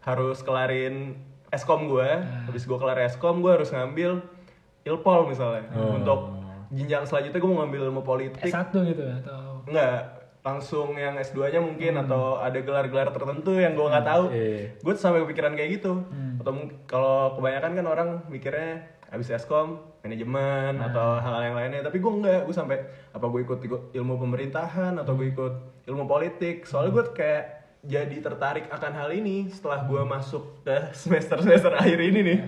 [0.00, 1.16] harus kelarin
[1.48, 2.04] eskom gue.
[2.04, 2.44] Ah.
[2.44, 4.20] habis gue kelar eskom gue harus ngambil
[4.84, 5.64] ilpol misalnya.
[5.72, 5.96] Oh.
[5.96, 6.20] untuk
[6.68, 8.44] jenjang selanjutnya gue mau ngambil ilmu politik.
[8.44, 9.64] S1 gitu atau?
[9.64, 10.17] Enggak
[10.48, 12.02] langsung yang S2 nya mungkin Hmm.
[12.02, 14.60] atau ada gelar-gelar tertentu yang gue nggak tahu Iya.
[14.76, 16.38] gue tuh sampai kepikiran kayak gitu Hmm.
[16.38, 16.52] atau
[16.84, 18.70] kalau kebanyakan kan orang mikirnya
[19.06, 19.68] habis eskom
[20.00, 20.88] manajemen Nah.
[20.88, 22.76] atau hal yang lainnya tapi gue enggak gue sampai
[23.10, 23.60] apa gue ikut
[23.92, 27.44] ilmu pemerintahan atau gue ikut ilmu politik soalnya gue kayak
[27.80, 32.38] jadi tertarik akan hal ini setelah gue masuk ke semester semester akhir ini nih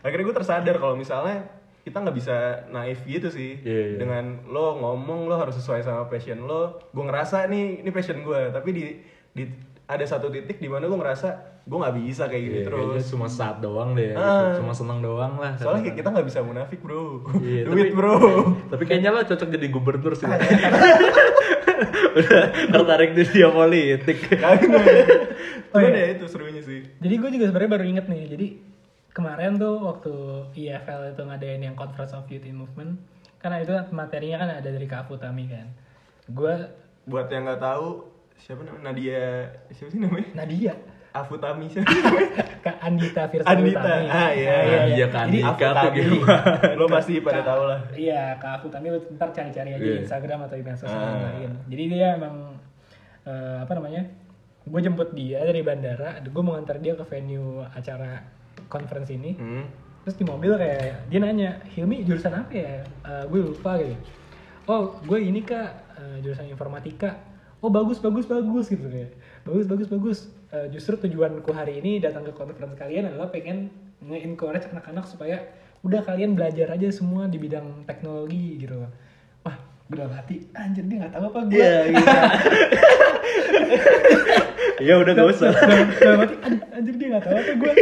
[0.00, 1.46] akhirnya gue tersadar kalau misalnya
[1.82, 2.36] kita nggak bisa
[2.68, 3.96] naif gitu sih Iya, iya.
[3.96, 8.40] dengan lo ngomong lo harus sesuai sama passion lo gue ngerasa nih ini passion gue
[8.48, 8.84] tapi di
[9.30, 9.44] di
[9.84, 11.28] ada satu titik di mana gue ngerasa
[11.62, 14.18] gue nggak bisa kayak gini kayaknya terus cuma saat doang deh gitu.
[14.18, 14.54] Ah.
[14.54, 18.16] cuma seneng doang lah soalnya kayak kita nggak bisa munafik bro Iya, duit tapi- bro
[18.72, 20.26] tapi kayaknya lo cocok jadi gubernur sih
[22.12, 24.86] udah tertarik di dunia politik Kagak.
[25.72, 25.88] Oh, iya.
[25.90, 28.22] ya itu serunya sih Jadi gue juga sebenarnya baru inget nih.
[28.28, 28.46] Jadi
[29.12, 30.12] kemarin tuh waktu
[30.54, 32.96] IFL itu ngadain yang Conference of Youth in Movement,
[33.36, 35.68] karena itu materinya kan ada dari Kak Futami kan.
[36.26, 36.54] Gue
[37.04, 39.22] buat yang nggak tahu siapa namanya Nadia
[39.68, 40.74] siapa sih namanya Nadia,
[41.12, 41.90] Afutami siapa
[42.64, 43.78] Kak Andita Firsa Andita.
[43.78, 44.06] Utami.
[44.08, 44.56] Ah, iya.
[44.80, 45.50] Nadia Kak Jadi Andika.
[45.52, 46.74] tuh Afutami gimana?
[46.78, 50.00] lo pasti pada tahu lah Iya, Kak Futami lu ntar cari-cari aja di Iya.
[50.00, 51.20] Instagram atau di medsos Ah.
[51.20, 51.52] lain.
[51.68, 52.56] Jadi dia emang
[53.22, 54.02] eh, apa namanya?
[54.62, 58.22] Gue jemput dia dari bandara, gue mau ngantar dia ke venue acara
[58.72, 59.36] conference ini.
[59.36, 59.64] hmm.
[60.02, 62.82] terus di mobil kayak dia nanya Hilmi jurusan apa ya?
[62.82, 63.94] Eh, gue lupa gitu.
[64.66, 65.70] Oh gue ini kak.
[66.00, 67.20] Eh, jurusan informatika.
[67.60, 69.12] Oh bagus bagus bagus gitu kayak.
[69.44, 70.18] Bagus bagus bagus.
[70.50, 73.70] Eh, justru tujuanku hari ini datang ke conference kalian adalah pengen
[74.02, 75.38] nge-encourage anak-anak supaya
[75.86, 78.82] udah kalian belajar aja semua di bidang teknologi gitu.
[78.82, 78.90] wah
[79.92, 82.16] gue dalam hati anjir dia nggak tahu apa gue Iya, iya.
[84.80, 85.50] Iya udah gak usah.
[85.52, 87.72] dalam, dalam hati "An- anjir dia gak tahu apa gue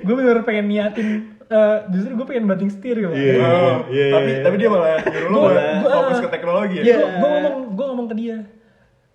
[0.00, 1.08] gue bener pengen niatin
[1.46, 3.34] eh, justru gue pengen banting setir gitu Iya.
[3.38, 4.42] Oh, iya, tapi iya.
[4.42, 6.84] tapi dia malah nyuruh lu Gua- fokus ke teknologi ya.
[6.84, 8.36] Iya, gue ngomong gue ngomong ke dia.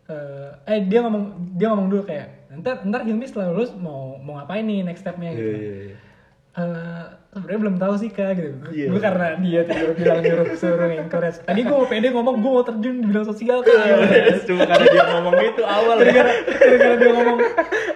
[0.05, 4.37] Eh, eh dia ngomong dia ngomong dulu kayak ntar ntar Hilmi setelah lulus mau mau
[4.37, 5.51] ngapain nih next stepnya Iya, gitu.
[5.51, 5.95] iya, iya.
[6.55, 7.03] Eh,
[7.35, 8.55] sebenarnya belum tahu sih kak gitu.
[8.71, 8.87] Iya.
[8.87, 11.43] Gue karena dia tiba bilang nyuruh suruh encourage.
[11.43, 13.75] Tadi gue mau pede ngomong gue mau terjun di bidang sosial kak.
[13.75, 16.15] Iya, Cuma karena dia ngomong itu awal ya.
[16.15, 17.37] Gara-gara gara-gara dia ngomong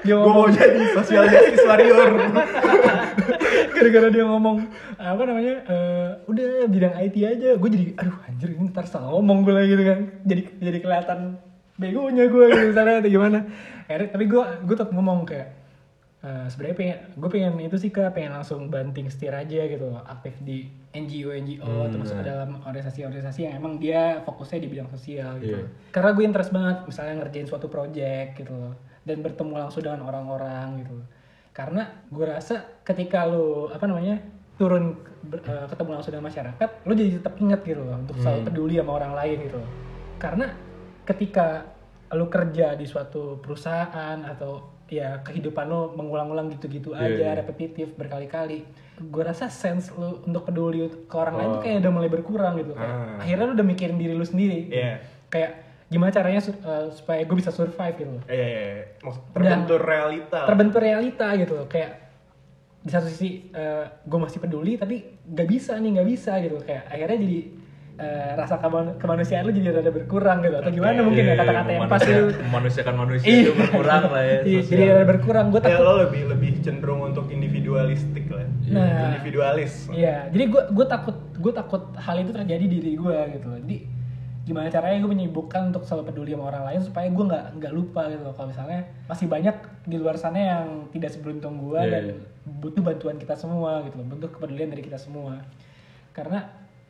[0.04, 2.10] dia Gue mau ngomong jadi social justice warrior.
[3.80, 4.58] gara-gara dia ngomong
[5.00, 9.48] apa namanya eh, udah bidang IT aja gue jadi aduh anjir ini ntar salah ngomong
[9.48, 11.20] gue lagi gitu kan jadi jadi kelihatan
[11.80, 13.40] begonya gue gitu misalnya atau gimana
[13.88, 15.59] akhirnya tapi gue gue tetap ngomong kayak
[16.20, 20.36] eh, sebenarnya pengen gue pengen itu sih kak pengen langsung banting setir aja gitu aktif
[20.44, 25.40] di NGO NGO atau masuk ke dalam organisasi-organisasi yang emang dia fokusnya di bidang sosial
[25.40, 25.56] gitu.
[25.56, 25.66] Iya.
[25.92, 28.74] karena gue interest banget misalnya ngerjain suatu project gitu loh
[29.06, 30.98] dan bertemu langsung dengan orang-orang gitu
[31.50, 34.20] karena gue rasa ketika lo apa namanya
[34.56, 38.40] turun ber- eh, ketemu langsung dengan masyarakat lo jadi tetap ingat gitu loh untuk selalu
[38.44, 39.72] peduli sama orang lain gitu loh.
[40.20, 40.52] Karena
[41.04, 41.64] ketika
[42.12, 47.38] lo kerja di suatu perusahaan atau ya kehidupan lo mengulang-ulang gitu-gitu Iya, aja iya.
[47.38, 48.66] repetitif berkali-kali
[49.00, 52.74] gue rasa sense lo untuk peduli ke orang lain tuh kayak udah mulai berkurang gitu
[52.74, 53.22] Kayak Ah.
[53.22, 54.94] akhirnya lo udah mikirin diri lo sendiri Iya.
[55.28, 55.52] kayak
[55.88, 58.24] gimana caranya eh, supaya gue bisa survive gitu loh.
[58.28, 58.84] Iya, iya, iya.
[59.32, 60.40] Terbentur realita.
[60.46, 61.92] terbentur realita gitu loh kayak
[62.80, 63.50] di satu sisi
[64.02, 67.40] gue masih peduli tapi gak bisa nih nggak bisa gitu kayak akhirnya jadi
[68.00, 71.70] eh, rasa keman- kemanusiaan lu jadi rada berkurang gitu atau gimana mungkin ya Iya, kata-kata
[71.70, 73.42] yang pas itu memanusiakan manusia Iya.
[73.42, 74.40] itu berkurang lah ya.
[74.42, 78.48] Iya, jadi rada berkurang gue Ya takut lo lebih lebih cenderung untuk individualistik lah.
[78.66, 79.14] Nah.
[79.14, 79.74] Individualis.
[79.90, 83.48] Iya, jadi gue gue takut gue takut hal itu terjadi di diri gue gitu.
[83.48, 83.60] loh.
[83.60, 83.78] Jadi
[84.42, 88.08] gimana caranya gue menyibukkan untuk selalu peduli sama orang lain supaya gue nggak nggak lupa
[88.08, 88.34] gitu loh.
[88.34, 92.16] Kalau misalnya masih banyak di luar sana yang tidak seberuntung gue Iya, dan iya.
[92.56, 95.44] butuh bantuan kita semua gitu loh, butuh kepedulian dari kita semua.
[96.10, 96.48] Karena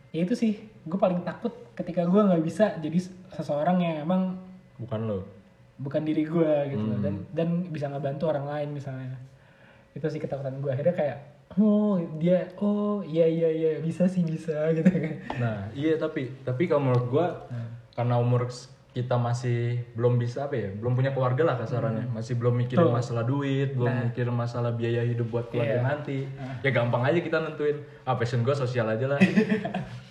[0.10, 3.00] ya itu sih, gue paling takut ketika gue nggak bisa jadi
[3.36, 4.22] seseorang yang emang
[4.80, 5.20] Bukan lo.
[5.80, 6.98] bukan diri gue gitu loh.
[7.00, 7.04] Hmm.
[7.04, 9.15] dan dan bisa ngebantu orang lain misalnya.
[9.96, 10.72] Itu sih ketakutan gue.
[10.72, 11.18] Akhirnya kayak
[11.58, 15.13] oh dia oh iya iya iya bisa sih bisa gitu kan.
[15.39, 17.28] Nah, iya tapi tapi kalau menurut gua
[17.96, 18.48] karena umur
[18.99, 19.59] kita masih
[19.93, 22.91] belum bisa apa ya, belum punya keluarga lah kasarannya, masih belum mikirin Tuh.
[22.91, 24.03] masalah duit, belum Nah.
[24.05, 25.85] mikirin masalah biaya hidup buat keluarga Iya.
[25.85, 26.27] nanti.
[26.59, 29.19] Ya gampang aja kita nentuin, ah passion gua sosial aja lah.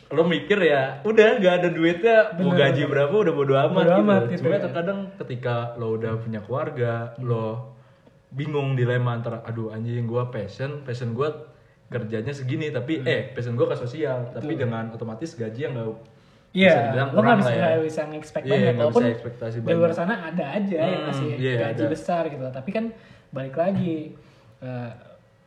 [0.08, 2.72] lo mikir ya, udah gak ada duitnya, mau Bener.
[2.72, 4.00] gaji berapa udah bodo amat Bodo gitu.
[4.02, 4.62] amat gitu Cuma ya.
[4.64, 7.76] terkadang ketika lo udah punya keluarga, lo
[8.28, 11.52] bingung dilema antara aduh anjing gua passion, passion gua
[11.86, 13.06] kerjanya segini tapi Hmm.
[13.06, 15.92] eh passion gua ke sosial, tapi dengan otomatis gaji yang gak
[16.50, 17.60] Iya, bisa dibilang lo nggak kurang bisa lah ya.
[17.60, 19.94] nggak bisa nge-expect Iya, banyak walaupun bisa ekspektasi di luar banyak.
[19.94, 21.90] sana ada aja yang Hmm, ngasih iya, gaji ada.
[21.90, 22.84] besar gitu tapi kan
[23.28, 23.94] balik lagi
[24.58, 24.90] eh,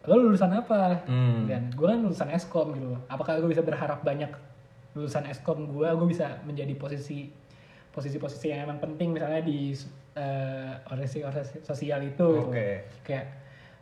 [0.02, 1.46] lo lulusan apa Hmm.
[1.46, 4.30] dan gue kan lulusan eskom gitu apakah gue bisa berharap banyak
[4.92, 7.30] lulusan eskom gue gue bisa menjadi posisi
[7.88, 9.74] posisi-posisi yang emang penting misalnya di
[10.14, 11.26] eh, organisasi
[11.62, 12.46] sosial itu gitu.
[12.46, 12.88] Oke.
[13.02, 13.26] kayak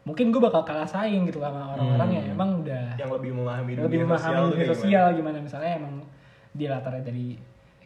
[0.01, 3.86] mungkin gue bakal kalah saing gitu sama orang-orang yang emang udah Yang lebih memahami dunia
[3.86, 5.95] lebih memahami sosial dunia sosial gimana misalnya emang
[6.51, 7.38] dia latarnya dari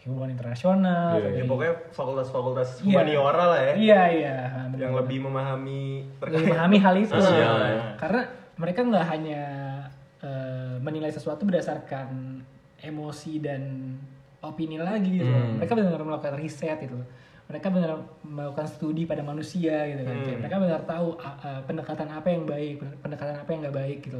[0.04, 1.32] hubungan internasional Iya, atau gimana.
[1.32, 2.86] Ya dari- pokoknya fakultas-fakultas Iya.
[2.86, 3.74] humaniora lah ya.
[3.74, 4.78] iya iya bener.
[4.82, 5.84] Yang lebih memahami
[6.22, 7.84] lebih memahami hal itu Sosial, ya.
[7.98, 8.22] karena
[8.54, 9.44] mereka nggak hanya
[10.20, 12.40] eh, menilai sesuatu berdasarkan
[12.80, 13.96] emosi dan
[14.40, 15.56] opini lagi gitu Hmm.
[15.56, 17.00] mereka benar-benar melakukan riset gitu
[17.44, 22.28] mereka benar melakukan studi pada manusia gitu kan Kayak mereka benar tahu a, pendekatan apa
[22.28, 24.20] yang baik pendekatan apa yang nggak baik gitu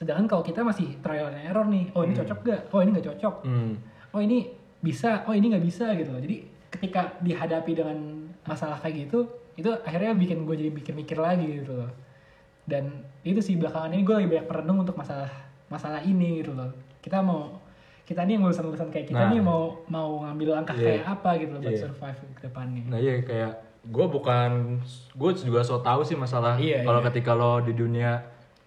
[0.00, 3.06] sedangkan kalau kita masih trial and error nih oh ini cocok gak oh ini nggak
[3.06, 3.76] cocok Hmm.
[4.10, 4.48] oh ini
[4.80, 7.98] bisa oh ini nggak bisa gitu loh jadi ketika dihadapi dengan
[8.42, 11.90] masalah kayak gitu itu akhirnya bikin gue jadi mikir mikir lagi gitu loh
[12.64, 12.88] dan
[13.20, 15.28] itu sih belakangan ini gue lagi banyak merenung untuk masalah
[15.68, 17.60] masalah ini gitu loh kita mau
[18.02, 19.30] kita nih yang lulusan lulusan kayak kita Nah.
[19.30, 20.86] nih mau mau ngambil langkah Iya.
[20.96, 21.82] kayak apa gitu loh buat Iya.
[21.84, 24.50] survive ke depannya Nah iya kayak gue bukan
[25.12, 27.06] gue juga so tahu sih masalah Iya, kalau iya.
[27.06, 28.16] ketika lo di dunia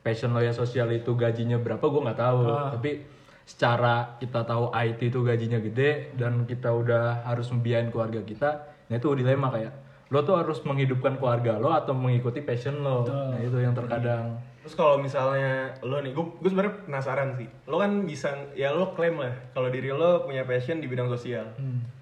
[0.04, 2.76] passion lo ya sosial itu gajinya berapa gue nggak tahu Ah.
[2.76, 3.02] tapi
[3.44, 8.50] secara kita tahu IT itu gajinya gede dan kita udah harus membiayain keluarga kita
[8.88, 9.74] nah itu dilema kayak
[10.12, 14.80] lo tuh harus menghidupkan keluarga lo atau mengikuti passion lo nah itu yang terkadang Terus
[14.80, 17.52] kalau misalnya lo nih, gue gue sebenarnya penasaran sih.
[17.68, 21.52] Lo kan bisa ya lo klaim lah kalau diri lo punya passion di bidang sosial.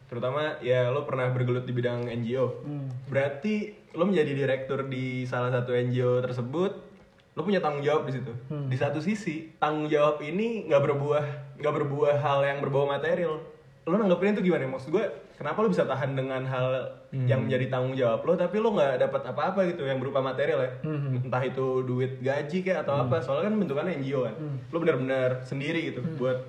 [0.06, 2.62] Terutama ya lo pernah bergelut di bidang NGO.
[3.10, 6.90] Berarti lo menjadi direktur di salah satu NGO tersebut,
[7.32, 8.32] lo punya tanggung jawab di situ.
[8.48, 11.26] Di satu sisi, tanggung jawab ini nggak berbuah
[11.62, 13.39] nggak berbuah hal yang berbau material.
[13.88, 14.70] Lo nanggepin itu gimana?
[14.70, 15.06] Maksud gue,
[15.39, 19.22] kenapa lo bisa tahan dengan hal yang menjadi tanggung jawab lo, tapi lo nggak dapat
[19.32, 20.72] apa-apa gitu yang berupa material ya?
[21.17, 23.24] Entah itu duit gaji kayak atau apa.
[23.24, 24.36] Soalnya kan bentukannya NGO kan.
[24.70, 26.46] Lo benar-benar sendiri gitu buat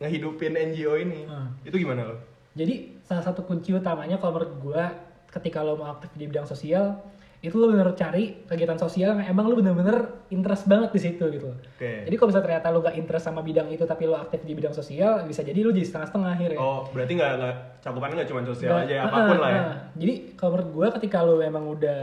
[0.00, 1.26] ngehidupin NGO ini.
[1.66, 2.16] Itu gimana lo?
[2.56, 4.84] Jadi salah satu kunci utamanya kalau menurut gue
[5.32, 7.00] ketika lo mau aktif di bidang sosial
[7.42, 11.50] itu lo bener cari kegiatan sosial yang emang lo bener-bener interest banget di situ gitu.
[11.50, 12.06] Oke.
[12.06, 14.70] Jadi kalau misalnya ternyata lo gak interest sama bidang itu tapi lo aktif di bidang
[14.70, 16.58] sosial bisa jadi lo jadi setengah-setengah akhirnya.
[16.62, 19.50] Oh, berarti nggak nggak cakupannya nggak cuma sosial Nggak- aja, ah, apa pun ah, lah
[19.50, 19.58] ya.
[19.60, 19.74] ah.
[19.92, 22.00] Jadi kalau menurut gue ketika lo memang udah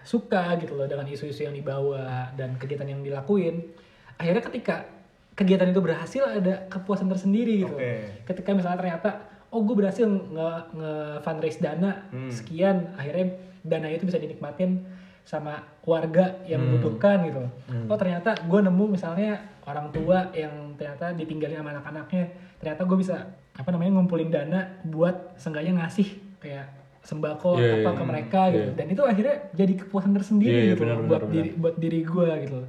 [0.00, 3.66] suka gitu loh dengan isu-isu yang dibawa dan kegiatan yang dilakuin,
[4.14, 4.86] akhirnya ketika
[5.34, 7.74] kegiatan itu berhasil ada kepuasan tersendiri gitu.
[7.74, 8.22] Oke.
[8.22, 9.10] Ketika misalnya ternyata
[9.46, 12.30] oh gue berhasil nge, nge fundraise dana Hmm.
[12.30, 13.34] sekian, akhirnya
[13.66, 14.86] dana itu bisa dinikmatin
[15.26, 16.78] sama keluarga yang Hmm.
[16.78, 17.42] membutuhkan gitu.
[17.90, 22.24] Oh ternyata gue nemu misalnya orang tua yang ternyata ditinggalin sama anak-anaknya,
[22.56, 23.16] ternyata gue bisa
[23.52, 26.66] apa namanya ngumpulin dana buat seenggaknya ngasih kayak
[27.02, 27.98] sembako Iya, apa iya.
[27.98, 28.70] ke mereka gitu.
[28.74, 32.00] Dan itu akhirnya jadi kepuasan tersendiri Iya, iya, gitu benar, buat benar, diri buat diri
[32.02, 32.60] gue gitu.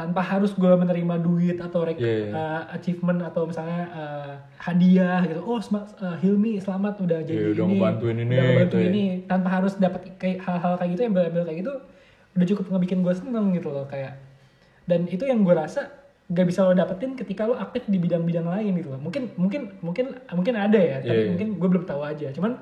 [0.00, 2.32] Tanpa harus gue menerima duit atau rek- Iya, iya.
[2.32, 5.40] uh, achievement atau misalnya uh, hadiah gitu.
[5.40, 5.84] Oh, uh,
[6.16, 8.88] Hilmi selamat udah jadi Iya, udah ini, ngebantuin ini, udah ngebantuin gitu ya.
[8.88, 11.72] ini tanpa harus dapat kayak hal-hal kayak gitu yang bel kayak gitu
[12.30, 14.14] udah cukup ngebikin gue seneng gitu loh kayak
[14.86, 15.90] dan itu yang gue rasa
[16.26, 20.14] gak bisa lo dapetin ketika lo aktif di bidang-bidang lain gitu loh mungkin mungkin mungkin
[20.30, 21.30] mungkin ada ya tapi Iya, iya.
[21.34, 22.54] mungkin gue belum tahu aja cuman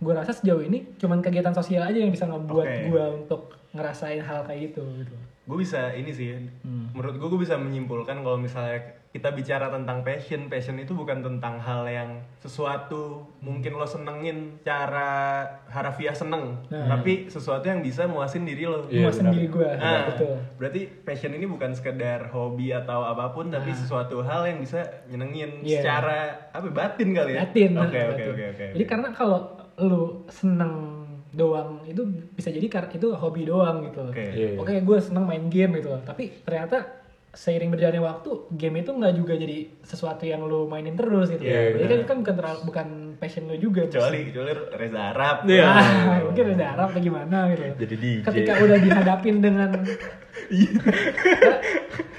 [0.00, 2.80] gue rasa sejauh ini cuman kegiatan sosial aja yang bisa ngebuat Oke.
[2.88, 5.14] gue untuk ngerasain hal kayak gitu gitu
[5.50, 6.30] gue bisa ini sih
[6.62, 6.86] Hmm.
[6.92, 11.58] menurut gue gue bisa menyimpulkan kalau misalnya kita bicara tentang passion passion itu bukan tentang
[11.58, 16.86] hal yang sesuatu mungkin lo senengin cara harafiah seneng Nah.
[16.88, 19.12] tapi sesuatu yang bisa muasin diri lo Cuma benar.
[19.12, 24.20] sendiri gue Nah, betul berarti passion ini bukan sekedar hobi atau apa pun tapi sesuatu
[24.20, 25.66] hal yang bisa nyenengin Nah.
[25.66, 25.78] Iya.
[25.80, 26.18] secara
[26.50, 29.40] apa batin kali ya Batin, oke nah, oke oke oke Jadi karena kalau
[29.76, 30.99] lu seneng
[31.30, 32.02] doang itu
[32.34, 34.02] bisa jadi kar- itu hobi doang gitu.
[34.10, 34.20] Oke.
[34.20, 34.58] Iya, iya.
[34.58, 35.94] Oke, gue seneng main game gitu.
[36.02, 36.99] Tapi ternyata
[37.30, 41.40] seiring berjalannya waktu, game itu nggak juga jadi sesuatu yang lu mainin terus gitu.
[41.40, 43.86] Iya, jadi kan itu kan bukan terlalu, bukan passion lu juga.
[43.86, 45.62] kecuali kecuali Reza Arab Iya.
[45.62, 47.62] Ah, mungkin ada Arab atau gimana gitu.
[47.78, 48.22] Jadi DJ.
[48.26, 51.54] Ketika udah dihadapin dengan karena,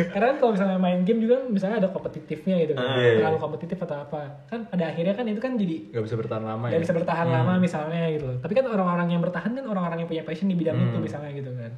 [0.13, 2.85] karena kan kalau misalnya main game juga misalnya ada kompetitifnya gitu kan.
[2.85, 3.19] Ah, iya, iya.
[3.19, 4.21] Terlalu kompetitif atau apa.
[4.47, 7.27] Kan pada akhirnya kan itu kan jadi nggak bisa bertahan lama nggak ya bisa bertahan
[7.27, 8.29] lama misalnya gitu.
[8.39, 11.03] Tapi kan orang-orang yang bertahan kan orang-orang yang punya passion di bidang itu Hmm.
[11.03, 11.71] misalnya gitu kan.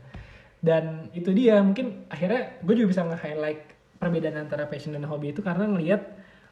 [0.63, 3.61] Dan itu dia mungkin akhirnya gue juga bisa nge-highlight
[3.99, 5.99] perbedaan antara passion dan hobi itu karena ngelihat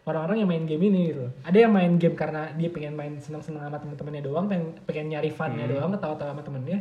[0.04, 1.32] orang-orang yang main game ini gitu.
[1.48, 5.32] Ada yang main game karena dia pengen main senang-senang sama temen-temennya doang, pengen, pengen nyari
[5.32, 5.74] funnya Hmm.
[5.78, 6.80] doang, ketawa-tawa sama temennya.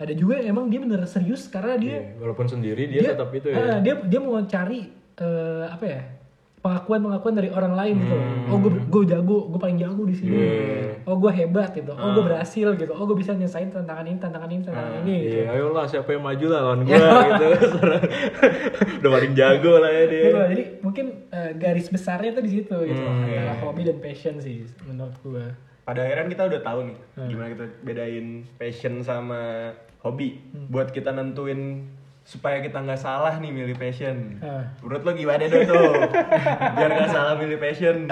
[0.00, 3.52] Ada juga yang emang dia bener serius karena dia Iya, walaupun sendiri dia, tetap itu
[3.52, 4.88] ya ah, dia dia mau cari
[5.20, 6.00] eh, apa ya
[6.60, 8.46] pengakuan pengakuan dari orang lain gitu Hmm.
[8.46, 11.00] oh gue gue jago gue paling jago di sini Iya.
[11.02, 12.12] oh gue hebat gitu oh Ah.
[12.12, 15.44] gue berhasil gitu oh gue bisa nyelesain tantangan ini tantangan ini tantangan ini gitu Iya,
[15.50, 17.46] ayolah siapa yang maju lah lawan gua gitu.
[19.00, 20.20] Udah paling jago lah ya dia.
[20.20, 20.48] Gitu loh.
[20.48, 23.24] jadi mungkin eh, garis besarnya tuh di situ gitu Hmm.
[23.24, 25.44] antara hobi dan passion sih menurut gue
[25.82, 27.26] pada akhirnya kita udah tahu nih Hmm.
[27.26, 30.68] gimana kita bedain passion sama hobi Hmm.
[30.68, 31.88] buat kita nentuin
[32.22, 34.70] supaya kita nggak salah nih milih passion Ah.
[34.80, 35.92] menurut lo gimana deh tuh
[36.76, 38.06] biar nggak salah milih passion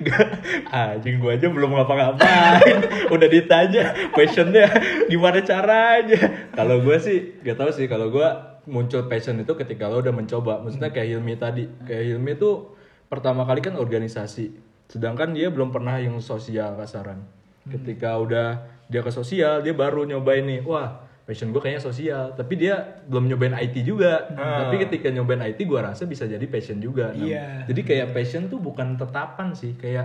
[0.00, 0.26] Gak,
[0.70, 2.78] anjing gua aja belum ngapa-ngapain.
[3.14, 4.70] Udah ditanya passionnya
[5.10, 6.54] gimana caranya.
[6.54, 10.62] Kalau gua sih gak tahu sih kalau gua muncul passion itu ketika lo udah mencoba.
[10.62, 11.66] Maksudnya kayak Hilmi tadi.
[11.82, 12.78] Kayak Hilmi tuh
[13.10, 14.54] pertama kali kan organisasi.
[14.86, 17.26] Sedangkan dia belum pernah yang sosial kasaran.
[17.66, 18.48] Ketika udah
[18.86, 20.62] dia ke sosial, dia baru nyobain nih.
[20.62, 22.34] Wah, passion gue kayaknya sosial.
[22.34, 24.26] Tapi dia belum nyobain IT juga.
[24.34, 27.14] Tapi ketika nyobain IT gua rasa bisa jadi passion juga.
[27.14, 27.70] Nah, Iya.
[27.70, 30.04] jadi kayak passion tuh bukan tetapan sih, kayak ya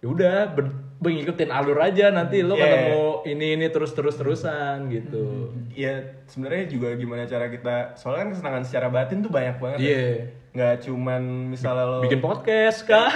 [0.00, 2.66] udah ber- mengikutin alur aja nanti lo Yeah.
[2.66, 5.54] ketemu ini ini terus terus terusan gitu.
[5.70, 5.94] ya
[6.26, 9.86] sebenarnya juga gimana cara kita soalnya kan kesenangan secara batin tuh banyak banget ya.
[9.86, 10.06] Iya.
[10.48, 11.22] nggak cuman
[11.54, 13.14] misalnya lo Bikin podcast kak,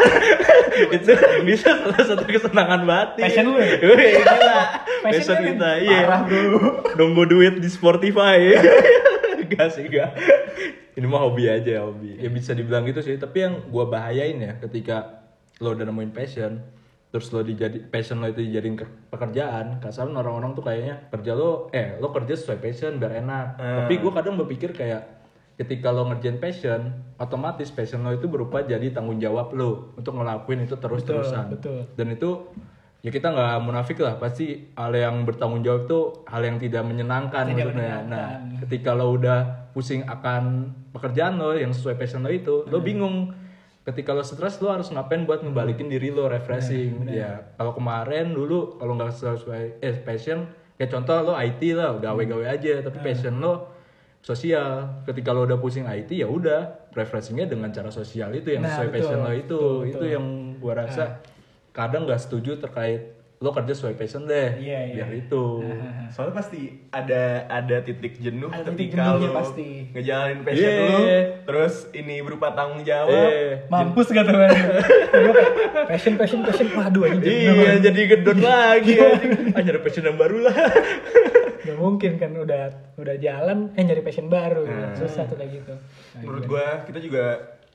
[0.94, 1.10] itu
[1.42, 3.24] bisa salah satu kesenangan batin.
[3.24, 3.82] Passion lu ya?
[3.82, 4.60] Wih, gila.
[5.02, 5.46] Passion Passion ya?
[5.48, 5.98] kita, iya.
[6.06, 6.60] Parah, bro.
[6.94, 8.52] Nunggu duit di Spotify.
[9.50, 10.16] Gak sih gak.
[10.92, 12.16] Ini mah hobi aja hobi.
[12.16, 13.16] Ya bisa dibilang gitu sih.
[13.16, 15.21] Tapi yang gua bahayain ya ketika
[15.62, 16.58] lo udah nemuin passion,
[17.08, 21.68] terus lo dijadi passion lo itu dijadiin ke- pekerjaan kasar orang-orang tuh kayaknya kerja lo
[21.70, 25.20] eh lo kerja sesuai passion biar enak tapi gue kadang berpikir kayak
[25.54, 26.88] ketika lo ngerjain passion
[27.20, 31.84] otomatis passion lo itu berupa jadi tanggung jawab lo untuk ngelakuin itu terus terusan betul.
[31.92, 32.48] dan itu
[33.04, 37.44] ya kita nggak munafik lah pasti hal yang bertanggung jawab itu hal yang tidak menyenangkan
[37.44, 37.76] Tidak maksudnya.
[37.76, 38.08] menyenangkan.
[38.08, 39.38] Nah, ketika lo udah
[39.74, 43.34] pusing akan pekerjaan lo yang sesuai passion lo itu, lo bingung.
[43.82, 47.02] Ketika lo stres lo harus ngapain buat ngebalikin diri lo refreshing.
[47.10, 50.46] Ya, kalau kemarin dulu kalau nggak sesuai eh passion,
[50.78, 53.74] kayak contoh lo IT lah, gawe-gawe aja, tapi passion lo
[54.22, 55.02] sosial.
[55.02, 58.86] Ketika lo udah pusing IT ya udah refreshingnya dengan cara sosial itu yang Nah, sesuai
[58.86, 58.96] betul.
[59.02, 59.42] passion lo itu.
[59.58, 60.14] Betul, Itu betul.
[60.14, 60.26] yang
[60.62, 61.04] gua rasa
[61.74, 64.54] kadang nggak setuju terkait lo kerja sesuai passion deh.
[64.56, 64.94] Iya, iya.
[64.96, 65.44] Biar itu.
[66.14, 69.68] Soalnya pasti ada ada titik jenuh Ada titik ketika jenuhnya lo pasti.
[69.90, 70.86] ngejalanin passion Iya.
[70.86, 71.00] lu,
[71.42, 73.10] terus ini berupa tanggung jawab.
[73.10, 75.34] Eh, Mampus gak tuh Gue
[75.90, 76.68] passion, passion, passion.
[76.70, 79.50] Waduh aja Iya, jadi gedon lagi anjing.
[79.50, 80.54] Ah, nyari passion yang baru lah.
[81.60, 84.62] Gak mungkin kan udah udah jalan, eh nyari passion baru.
[84.94, 85.74] Susah tuh kayak gitu.
[86.14, 87.24] Nah, Menurut gua kita juga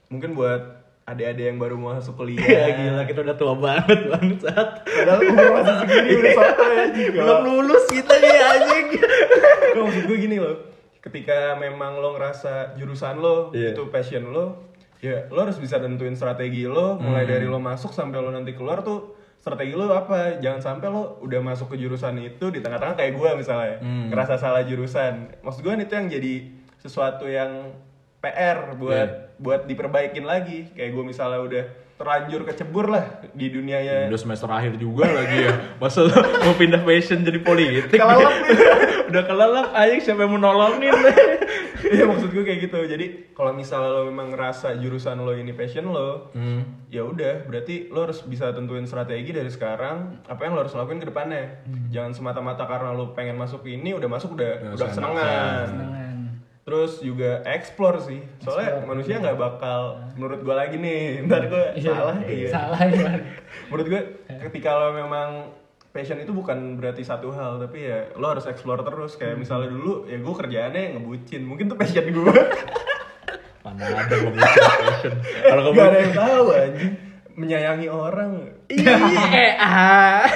[0.08, 2.44] mungkin buat adik-adik yang baru mau masuk kuliah.
[2.44, 4.84] Ya gila, kita udah tua banget bangsat.
[4.84, 7.12] Padahal umur masih segini udah sotoy anjing.
[7.16, 8.86] Belum lulus kita nih anjing.
[9.72, 10.56] Gak maksud gue gini loh
[10.98, 13.72] Ketika memang lo ngerasa jurusan lo Iya.
[13.72, 18.18] Itu passion lo Ya lo harus bisa tentuin strategi lo Mulai dari lo masuk sampai
[18.18, 22.50] lo nanti keluar tuh Strategi lo apa Jangan sampai lo udah masuk ke jurusan itu
[22.50, 23.76] Di tengah-tengah kayak gue misalnya
[24.10, 26.34] Ngerasa salah jurusan Maksud gue itu yang jadi
[26.82, 27.72] Sesuatu yang
[28.28, 31.64] PR buat buat diperbaikin lagi Kayak gue misalnya udah
[31.98, 35.54] terlanjur kecebur lah di dunianya Udah semester akhir juga lagi ya.
[35.82, 37.90] Masa lo mau pindah passion jadi politik?
[37.90, 38.58] Kelelep nih.
[39.10, 40.94] udah kelelep anjing siapa yang mau nolongin?
[41.78, 42.80] Iya maksud gue kayak gitu.
[42.84, 46.84] Jadi kalau misalnya lo memang ngerasa jurusan lo ini passion lo, Hmm.
[46.90, 50.98] ya udah berarti lo harus bisa tentuin strategi dari sekarang apa yang lo harus lakuin
[50.98, 51.64] ke depannya.
[51.88, 55.66] Jangan semata-mata karena lo pengen masuk ini udah masuk udah udah kesenangan.
[55.70, 56.07] Senengan.
[56.68, 58.20] Terus juga explore sih.
[58.44, 61.24] Soalnya manusia nggak bakal menurut gue lagi nih.
[61.24, 62.18] Ntar gue Iya, salah.
[62.28, 62.50] Iya.
[62.52, 63.08] Salah ya.
[63.72, 64.02] Menurut gue
[64.44, 65.48] ketika lo memang
[65.96, 70.06] passion itu bukan berarti satu hal tapi ya lo harus explore terus kayak misalnya dulu
[70.06, 72.34] ya gue kerjaannya ngebucin mungkin tuh passion gue
[73.66, 75.14] Mana ada ngebucin passion.
[75.50, 76.94] Kalau kamu Gak ada yang tahu anjing
[77.34, 78.32] menyayangi orang.
[78.68, 78.96] Iya,
[79.64, 80.28] ah.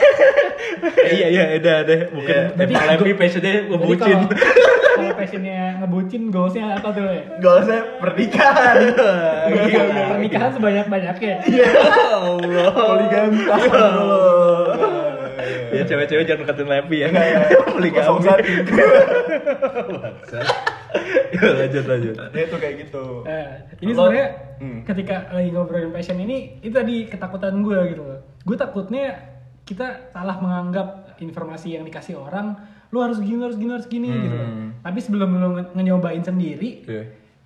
[1.15, 2.01] iya iya udah deh.
[2.15, 2.63] Mungkin Iya.
[2.63, 4.19] Emang Levi passionnya ngebucin.
[4.95, 7.23] kalau passionnya ngebucin, goalsnya apa tuh ya?
[7.43, 8.75] Goalsnya pernikahan.
[8.95, 11.33] Goalsnya pernikahan sebanyak-banyaknya.
[11.43, 11.67] Iya.
[12.15, 12.71] Allah.
[12.71, 13.39] Poligami.
[15.81, 17.07] Ya cewek-cewek jangan deketin Levi ya.
[17.65, 18.29] Poligami.
[21.57, 22.15] Lanjut lanjut.
[22.29, 23.03] Dia tuh kayak gitu.
[23.25, 23.49] Eh,
[23.81, 24.27] ini sebenarnya
[24.61, 24.85] Hmm.
[24.85, 28.19] ketika lagi ngobrolin passion ini itu tadi ketakutan gue gitu loh.
[28.45, 29.17] Gue takutnya
[29.65, 32.53] kita salah menganggap informasi yang dikasih orang
[32.91, 34.49] lu harus gini harus gini harus gini gitu loh.
[34.83, 36.85] Tapi sebelum lu nyobain sendiri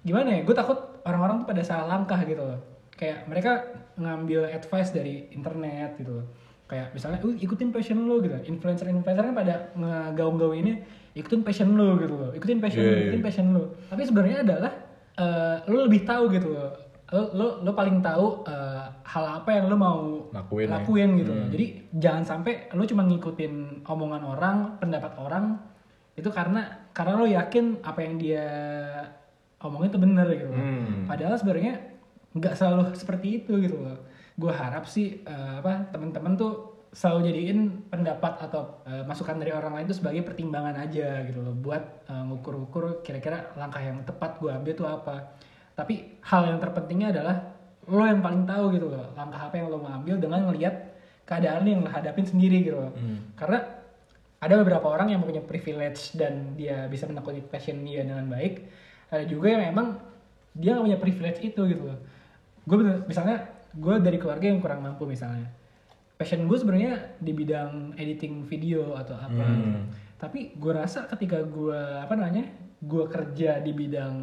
[0.01, 0.39] gimana ya?
[0.43, 0.75] Gue takut
[1.07, 2.59] orang-orang tuh pada salah langkah gitu loh.
[2.91, 3.51] Kayak mereka
[3.95, 6.25] ngambil advice dari internet gitu loh.
[6.65, 8.33] Kayak misalnya, "Uh, ikutin passion lo gitu.
[8.49, 10.81] Influencer-influencer kan pada ngegaung ini
[11.13, 12.31] ikutin passion lo gitu loh.
[12.33, 13.03] Ikutin passion Iya, lo, iya.
[13.07, 13.63] ikutin passion lo.
[13.87, 14.71] Tapi sebenarnya adalah
[15.15, 16.71] eh, lo lebih tahu gitu loh.
[17.13, 19.99] Lo, lo, lo paling tahu eh, hal apa yang lo mau
[20.33, 20.71] Lakuin ya.
[20.75, 21.47] lakuin gitu loh.
[21.47, 23.53] Jadi jangan sampai lo cuma ngikutin
[23.85, 25.55] omongan orang, pendapat orang
[26.15, 28.47] itu karena karena lo yakin apa yang dia
[29.61, 30.57] omongin itu bener gitu loh.
[30.59, 31.05] Hmm.
[31.07, 31.73] Padahal sebenarnya
[32.35, 33.95] nggak selalu seperti itu gitu loh.
[34.35, 36.53] Gue harap sih eh, apa teman-teman tuh
[36.95, 37.59] selalu jadiin
[37.91, 42.23] pendapat atau eh, masukan dari orang lain itu sebagai pertimbangan aja gitu loh buat eh,
[42.27, 45.15] ngukur-ngukur kira-kira langkah yang tepat gue ambil tuh apa.
[45.75, 47.35] Tapi hal yang terpentingnya adalah
[47.85, 50.73] lo yang paling tahu gitu loh langkah apa yang lo mau ambil dengan ngelihat
[51.27, 52.91] keadaan yang lo hadapin sendiri gitu loh.
[53.35, 53.75] Karena
[54.45, 58.67] ada beberapa orang yang punya privilege dan dia bisa menekuni passion dia dengan baik
[59.09, 59.97] ada juga yang memang
[60.53, 61.99] dia nggak punya privilege itu gitu loh
[62.65, 62.77] gue
[63.09, 65.51] misalnya gue dari keluarga yang kurang mampu misalnya
[66.15, 69.79] passion gue sebenarnya di bidang editing video atau apa gitu.
[70.15, 72.47] tapi gue rasa ketika gue apa namanya
[72.79, 74.15] gue kerja di bidang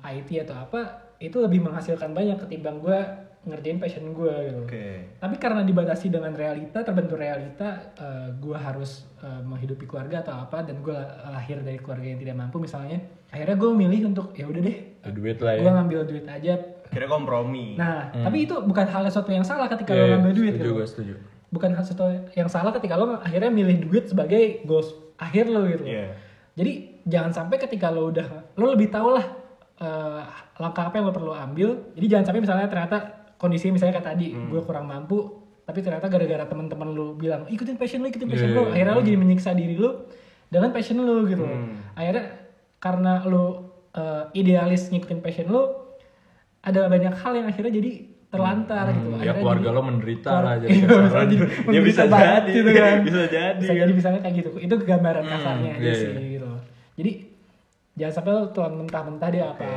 [0.00, 0.80] IT atau apa
[1.20, 2.98] itu lebih menghasilkan banyak ketimbang gue
[3.44, 4.86] ngerjain passion gue gitu Oke.
[5.20, 7.92] tapi karena dibatasi dengan realita terbentur realita
[8.40, 10.96] gue harus eh, menghidupi keluarga atau apa dan gue
[11.28, 14.78] lahir dari keluarga yang tidak mampu misalnya akhirnya gue milih untuk ya udah deh
[15.12, 15.60] duit lah ya.
[15.60, 16.54] gue ngambil duit aja
[16.94, 17.66] Akhirnya kompromi.
[17.74, 20.62] nah tapi itu bukan hal sesuatu yang salah ketika Iya, lo iya, ngambil duit setuju
[20.62, 20.70] gitu.
[20.72, 21.14] gue setuju.
[21.50, 25.82] bukan hal sesuatu yang salah ketika lo akhirnya milih duit sebagai goals akhir lo gitu
[25.84, 26.14] Iya.
[26.54, 26.72] jadi
[27.04, 29.26] jangan sampai ketika lo udah lo lebih tahu lah
[29.76, 30.22] eh,
[30.56, 32.96] langkah apa yang lo perlu ambil jadi jangan sampai misalnya ternyata
[33.36, 35.18] kondisi misalnya kayak tadi gue kurang mampu
[35.62, 38.72] tapi ternyata gara-gara teman-teman lu bilang ikutin passion lu ikutin passion Iya, lu iya.
[38.72, 39.90] akhirnya lu jadi menyiksa diri lu
[40.46, 41.58] dengan passion lu gitu loh.
[41.92, 42.24] akhirnya
[42.78, 43.44] karena lu
[43.90, 45.62] eh, idealis ngikutin passion lu
[46.64, 47.90] ada banyak hal yang akhirnya jadi
[48.26, 51.04] terlantar gitu ya Akhirnya keluarga jadi- lo menderita keluar- lah jadi Iya, kasaran.
[51.04, 52.96] bisa jadi- ya bisa banget jadi gitu kan.
[52.98, 56.28] bisa jadi bisa jadi misalnya kayak gitu itu gambaran kasarnya aja iya, sih iya.
[56.34, 56.50] gitu
[56.94, 57.10] jadi
[57.94, 59.70] jangan sampai lo telan mentah-mentah dia apa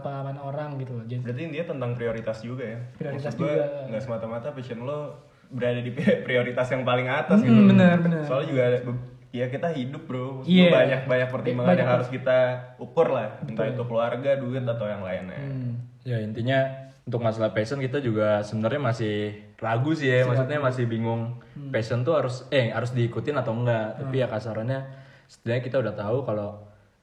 [0.00, 2.78] pengalaman orang gitu loh Jadi- Berarti dia tentang prioritas juga ya.
[2.94, 3.64] Prioritas Maksud juga.
[3.84, 5.18] nggak semata-mata passion lo
[5.50, 5.90] berada di
[6.26, 7.50] prioritas yang paling atas gitu.
[7.52, 8.22] Hmm, bener, bener.
[8.22, 8.78] Soalnya juga ada
[9.34, 10.40] ya kita hidup bro.
[10.40, 10.62] Maksud Iya.
[10.62, 12.38] gua banyak banyak pertimbangan Banyak yang harus kita
[12.78, 13.42] ukur lah.
[13.42, 15.34] Entah itu keluarga, duit atau yang lainnya.
[15.36, 15.72] Hmm.
[16.04, 16.60] ya intinya
[17.02, 19.14] untuk masalah passion kita juga sebenarnya masih
[19.56, 21.72] ragu sih ya maksudnya masih bingung Hmm.
[21.72, 24.84] passion tuh harus eh harus diikutin atau enggak tapi ya kasarannya
[25.24, 26.50] setidaknya kita udah tahu kalau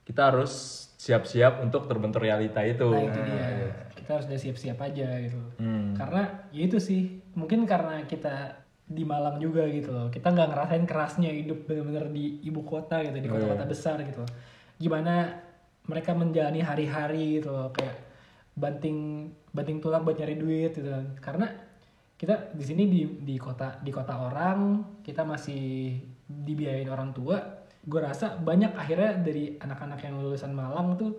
[0.01, 0.53] kita harus
[0.97, 3.73] siap-siap untuk terbentur realita itu Nah itu dia.
[3.91, 5.41] Kita harus udah siap-siap aja gitu.
[5.57, 5.97] Hmm.
[5.97, 7.01] Karena ya itu sih.
[7.34, 8.61] Mungkin karena kita
[8.91, 10.07] di Malang juga gitu loh.
[10.11, 14.27] Kita nggak ngerasain kerasnya hidup bener-bener di ibu kota gitu, di kota-kota besar gitu.
[14.75, 15.39] Gimana
[15.87, 17.71] mereka menjalani hari-hari gitu loh.
[17.71, 17.95] Kayak
[18.51, 21.05] banting banting tulang buat nyari duit gitu kan.
[21.23, 21.47] Karena
[22.15, 25.97] kita di sini di di kota di kota orang kita masih
[26.29, 27.41] dibiayain orang tua
[27.81, 31.17] gue rasa banyak akhirnya dari anak-anak yang lulusan Malang tuh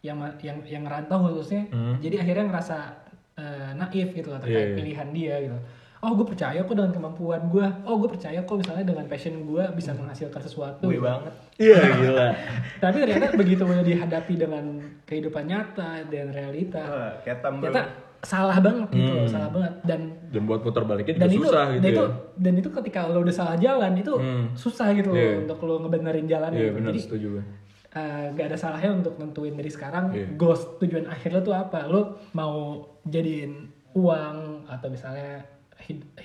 [0.00, 1.68] yang yang yang ngerantau khususnya
[2.00, 2.76] jadi akhirnya ngerasa
[3.36, 4.76] eh, naif gitu lah terkait Iya, iya.
[4.80, 5.58] pilihan dia gitu
[5.98, 9.64] oh gue percaya kok dengan kemampuan gue oh gue percaya kok misalnya dengan passion gue
[9.74, 10.86] bisa menghasilkan sesuatu.
[10.86, 11.32] Gue banget.
[11.58, 12.28] iya gila.
[12.82, 14.64] Tapi ternyata begitu udah dihadapi dengan
[15.04, 17.82] kehidupan nyata dan realita Wah, ketam ternyata
[18.18, 19.74] salah banget gitu loh salah banget.
[19.82, 21.94] Dan dan buat putar baliknya dan juga itu, susah gitu dan ya.
[21.94, 22.04] itu
[22.36, 24.12] dan itu ketika lo udah salah jalan itu
[24.54, 25.34] susah gitu loh Iya.
[25.46, 26.78] untuk lo ngebenerin jalan iya gitu.
[26.84, 27.44] jadi setuju gue
[27.88, 30.26] eh, gak ada salahnya untuk nentuin dari sekarang Iya.
[30.36, 31.86] goals tujuan akhir lo tuh apa.
[31.86, 34.36] Lo mau jadiin uang
[34.68, 35.42] atau misalnya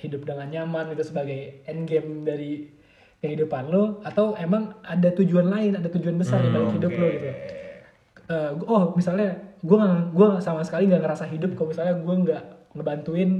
[0.02, 2.68] hidup dengan nyaman itu sebagai end game dari
[3.20, 7.32] kehidupan lo atau emang ada tujuan lain ada tujuan besar di balik hidup lo gitu?
[8.24, 9.76] Eh, gu- oh misalnya gue
[10.12, 12.42] gua sama sekali nggak ngerasa hidup kalau misalnya gue nggak
[12.76, 13.30] ngebantuin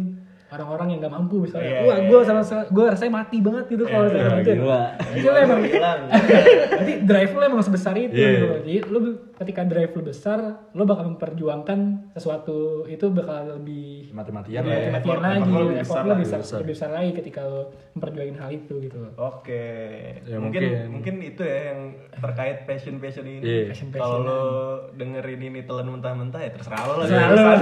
[0.55, 3.85] orang-orang yang nggak mampu misalnya Iya, wah iya, gue sama gue rasanya mati banget gitu
[3.85, 4.51] kalau Iya, gitu.
[4.57, 4.83] gila.
[5.13, 5.61] itu lo emang.
[5.65, 8.31] Berarti drive lo emang sebesar itu Iya.
[8.31, 8.59] gitu loh.
[8.61, 8.99] Jadi lo
[9.35, 10.39] ketika drive lo besar,
[10.71, 11.79] lo bakal memperjuangkan
[12.13, 15.03] sesuatu itu bakal lebih mati-matian Iya, lah ya mati-matian
[15.35, 16.57] effort- lagi, effort lo lebih effort lo besar.
[16.57, 19.13] lebih besar lagi ketika lo memperjuangin hal itu gitu loh.
[19.19, 19.65] Oke.
[20.23, 20.89] Ya, mungkin, mungkin.
[20.93, 21.81] mungkin itu ya yang
[22.15, 23.41] terkait passion passion ini.
[23.41, 23.63] Iya.
[23.69, 24.05] Passion-passionan.
[24.05, 24.41] Kalau lo
[24.93, 27.07] dengerin ini telan mentah-mentah ya terserah lo lah.
[27.07, 27.59] Terserah.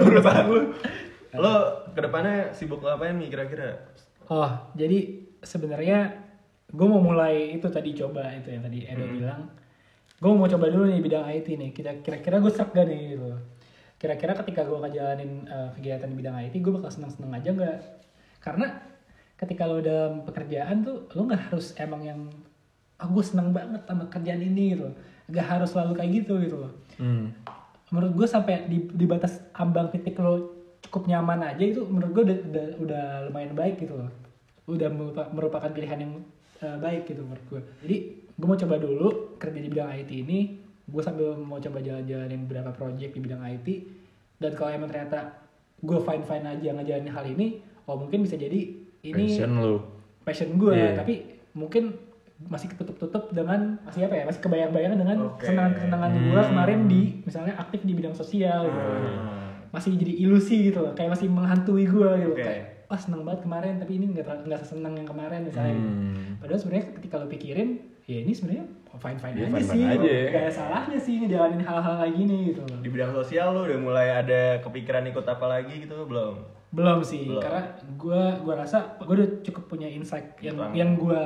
[0.00, 0.60] Urusan lo.
[1.34, 3.74] Lo ke depannya sibuk ngapain nih kira-kira?
[4.30, 6.14] Oh, jadi sebenarnya
[6.70, 9.50] gue mau mulai itu tadi coba itu yang tadi Edo bilang.
[10.22, 11.70] Gue mau coba dulu nih bidang IT nih.
[11.74, 13.28] Kita kira-kira gue serak gak nih gitu.
[14.00, 17.78] Kira-kira ketika gue ngejalanin eh, kegiatan di bidang IT, gue bakal seneng-seneng aja nggak?
[18.40, 18.66] Karena
[19.34, 22.20] ketika lo dalam pekerjaan tuh lo nggak harus emang yang
[22.96, 24.88] ah gue seneng banget sama kerjaan ini gitu.
[25.28, 27.26] Gak harus selalu kayak gitu gitu loh hmm.
[27.90, 30.53] menurut gue sampai di, di batas ambang titik lo
[30.94, 34.06] cukup nyaman aja itu menurut gue udah, udah, udah lumayan baik gitu loh.
[34.64, 36.22] Udah merupa- merupakan pilihan yang
[36.60, 37.96] eh, baik gitu menurut gue jadi
[38.30, 40.38] gue mau coba dulu kerja di bidang IT ini.
[40.84, 43.66] Gue sambil mau coba jalan-jalanin beberapa project di bidang IT
[44.36, 45.34] dan kalau emang ternyata
[45.80, 48.70] gue fine fine aja ngejalanin hal ini oh mungkin bisa jadi
[49.02, 49.76] ini passion lu.
[50.22, 50.94] passion gue Iya.
[50.94, 51.14] tapi
[51.52, 51.92] mungkin
[52.44, 55.42] masih ketutup-tutup dengan masih apa ya masih kebayang-bayang dengan Oke.
[55.42, 58.90] kesenangan-kesenangan gue kemarin di misalnya aktif di bidang sosial gitu.
[59.74, 62.40] Masih jadi ilusi gitu loh kayak masih menghantui gue gitu Oke.
[62.40, 65.90] kayak wah seneng banget kemarin tapi ini nggak nggak sesenang yang kemarin misalnya gitu.
[65.90, 66.38] Hmm.
[66.38, 67.68] padahal sebenarnya ketika lo pikirin
[68.04, 68.64] ya ini sebenarnya
[68.94, 70.24] fine fine Ya, aja fine-fine sih aja ya.
[70.30, 73.78] gak ada salahnya sih ngejalanin hal-hal kayak gini gitu loh Di bidang sosial lo udah
[73.80, 76.34] mulai ada kepikiran ikut apa lagi gitu belum?
[76.70, 77.38] belum sih Belum.
[77.40, 77.62] karena
[77.96, 80.70] gue gua rasa gue udah cukup punya insight yang Bang.
[80.72, 81.22] yang gue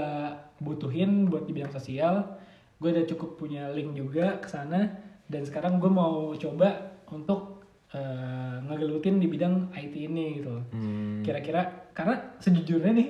[0.59, 2.37] butuhin buat di bidang sosial
[2.77, 4.87] gue udah cukup punya link juga ke sana
[5.27, 6.69] dan sekarang gue mau coba
[7.09, 7.58] untuk
[7.95, 10.55] eh, ngegelutin di bidang IT ini gitu.
[10.73, 11.21] Hmm.
[11.25, 13.09] kira-kira karena sejujurnya nih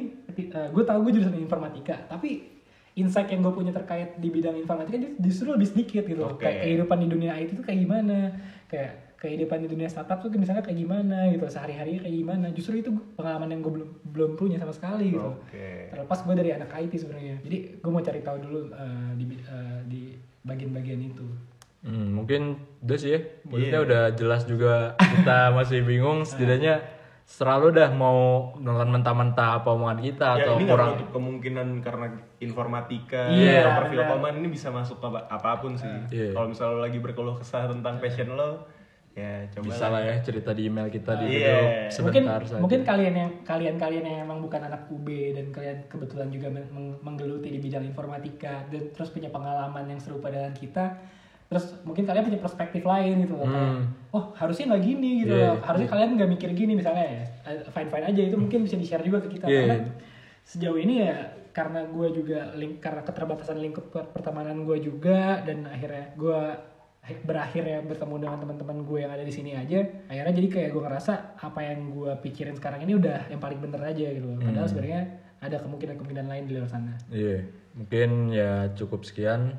[0.48, 2.58] gue tahu gue jurusan informatika tapi
[2.98, 6.24] insight yang gue punya terkait di bidang informatika justru lebih sedikit gitu.
[6.26, 6.46] Oke.
[6.46, 8.18] kayak kehidupan di dunia IT itu kayak gimana
[8.66, 12.94] kayak kehidupan di dunia startup tuh misalnya kayak gimana gitu sehari-harinya kayak gimana justru itu
[13.18, 15.90] pengalaman yang gue belum belum punya sama sekali gitu Oke.
[15.90, 19.80] terlepas gue dari anak IT sebenarnya jadi gue mau cari tahu dulu eh, di eh,
[19.90, 20.02] di
[20.46, 21.26] bagian-bagian itu
[21.88, 22.40] Hmm, mungkin
[22.78, 23.20] udah sih ya.
[23.42, 23.86] Maksudnya Iya.
[23.88, 26.84] udah jelas juga kita masih bingung setidaknya
[27.24, 28.16] selalu dah mau
[28.54, 32.06] nonton mentah-mentah apa omongan kita Ya atau ini kurang kemungkinan karena
[32.38, 35.88] informatika Iya, atau perfilman ini bisa masuk ke apa- apa pun sih.
[36.08, 36.32] Iya.
[36.32, 38.68] Kalau misalnya lo lagi berkeluh kesah tentang passion lo,
[39.10, 41.50] Ya, coba Bisa lah ya cerita di email kita di Iya.
[41.50, 41.66] grup
[42.06, 42.62] mungkin sebentar saja.
[42.62, 46.70] mungkin kalian yang kalian kalian yang emang bukan anak UB dan kalian kebetulan juga men-
[46.70, 51.02] meng- menggeluti di bidang informatika dan terus punya pengalaman yang serupa dengan kita
[51.48, 53.80] terus mungkin kalian punya perspektif lain gitu loh kayak,
[54.10, 55.40] oh harusnya nggak gini gitu Hmm.
[55.40, 55.48] Iya.
[55.48, 57.22] loh harusnya kalian nggak mikir gini misalnya ya
[57.66, 59.60] fine fine aja itu mungkin bisa di share juga ke kita Iya.
[59.64, 59.76] karena
[60.42, 61.16] sejauh ini ya
[61.50, 66.40] karena gue juga link karena keterbatasan lingkup per- pertemanan gue juga dan akhirnya gue
[67.18, 70.82] berakhir ya bertemu dengan teman-teman gue yang ada di sini aja akhirnya jadi kayak gue
[70.82, 74.36] ngerasa apa yang gue pikirin sekarang ini udah yang paling bener aja gitu loh.
[74.38, 75.00] padahal sebenarnya
[75.40, 79.56] ada kemungkinan-kemungkinan lain di luar sana Iya, mungkin ya cukup sekian.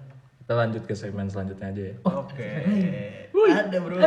[0.50, 1.96] Kita lanjut ke segmen selanjutnya aja ya.
[2.10, 2.50] Oke.
[3.54, 4.02] Ada, Bro.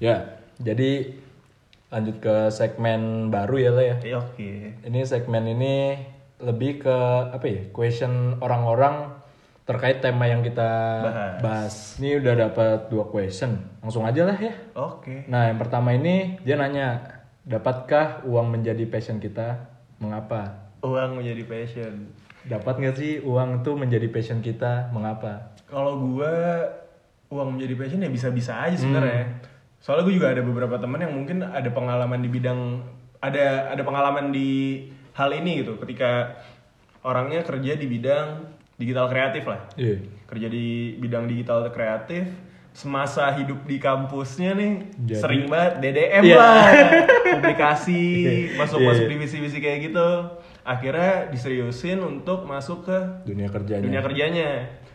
[0.00, 1.12] Ya, jadi
[1.92, 3.96] lanjut ke segmen baru ya lah ya.
[4.00, 4.80] Ya, Oke.
[4.80, 6.00] Ini segmen ini
[6.40, 6.96] lebih ke
[7.28, 7.68] apa ya?
[7.76, 9.20] Question orang-orang
[9.72, 10.70] terkait tema yang kita
[11.00, 11.36] Bahas.
[11.40, 11.74] bahas.
[11.96, 13.56] Ini udah dapat dua question.
[13.80, 14.52] Langsung aja lah ya.
[14.76, 15.24] Oke.
[15.32, 17.00] Nah, yang pertama ini dia nanya,
[17.48, 19.72] dapatkah uang menjadi passion kita?
[19.96, 20.68] Mengapa?
[20.84, 22.12] Uang menjadi passion.
[22.44, 24.92] Dapat nggak sih uang tuh menjadi passion kita?
[24.92, 25.56] Mengapa?
[25.64, 26.68] Kalau gua
[27.32, 29.40] uang menjadi passion ya bisa-bisa aja sebenarnya.
[29.82, 32.60] Soalnya gue juga ada beberapa teman yang mungkin ada pengalaman di bidang
[33.18, 34.84] ada ada pengalaman di
[35.16, 35.80] hal ini gitu.
[35.80, 36.38] Ketika
[37.02, 39.60] orangnya kerja di bidang digital kreatif lah.
[39.74, 40.00] Iya.
[40.24, 40.66] Kerja di
[40.96, 42.24] bidang digital kreatif
[42.72, 46.36] semasa hidup di kampusnya nih Jadi- sering banget DDM Iya.
[46.36, 46.64] lah
[47.36, 48.02] publikasi
[48.54, 49.10] masuk-masuk Iya.
[49.10, 50.08] divisi-divisi kayak gitu
[50.62, 53.82] akhirnya diseriusin untuk masuk ke Dunia kerjanya.
[53.82, 54.50] dunia kerjanya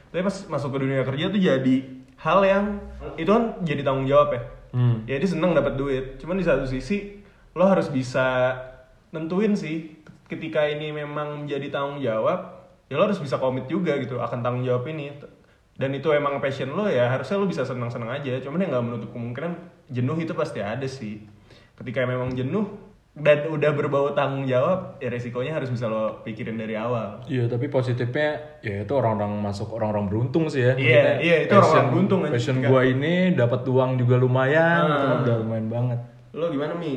[0.07, 1.75] tapi pas masuk ke dunia kerja tuh jadi
[2.17, 2.65] hal yang
[3.13, 5.05] itu kan jadi tanggung jawab ya Hmm.
[5.05, 7.21] ya dia seneng dapat duit cuman di satu sisi
[7.53, 8.51] lo harus bisa
[9.09, 12.56] nentuin sih ketika ini memang menjadi tanggung jawab
[12.87, 15.11] ya lo harus bisa komit juga gitu akan tanggung jawab ini
[15.73, 19.09] dan itu emang passion lo ya harusnya lo bisa senang-senang aja cuman ya nggak menutup
[19.11, 19.53] kemungkinan
[19.87, 21.21] jenuh itu pasti ada sih
[21.75, 22.65] ketika memang jenuh
[23.13, 27.65] dan udah berbau tanggung jawab ya resikonya harus bisa lo pikirin dari awal Iya, tapi
[27.67, 30.73] positifnya ya itu orang-orang masuk orang-orang beruntung sih ya.
[30.73, 32.31] Iya, Maksudnya iya, itu passion- orang-orang beruntung aja.
[32.31, 35.99] Passion gua ini dapat uang juga lumayan, kan, udah lumayan banget.
[36.31, 36.93] lo gimana mi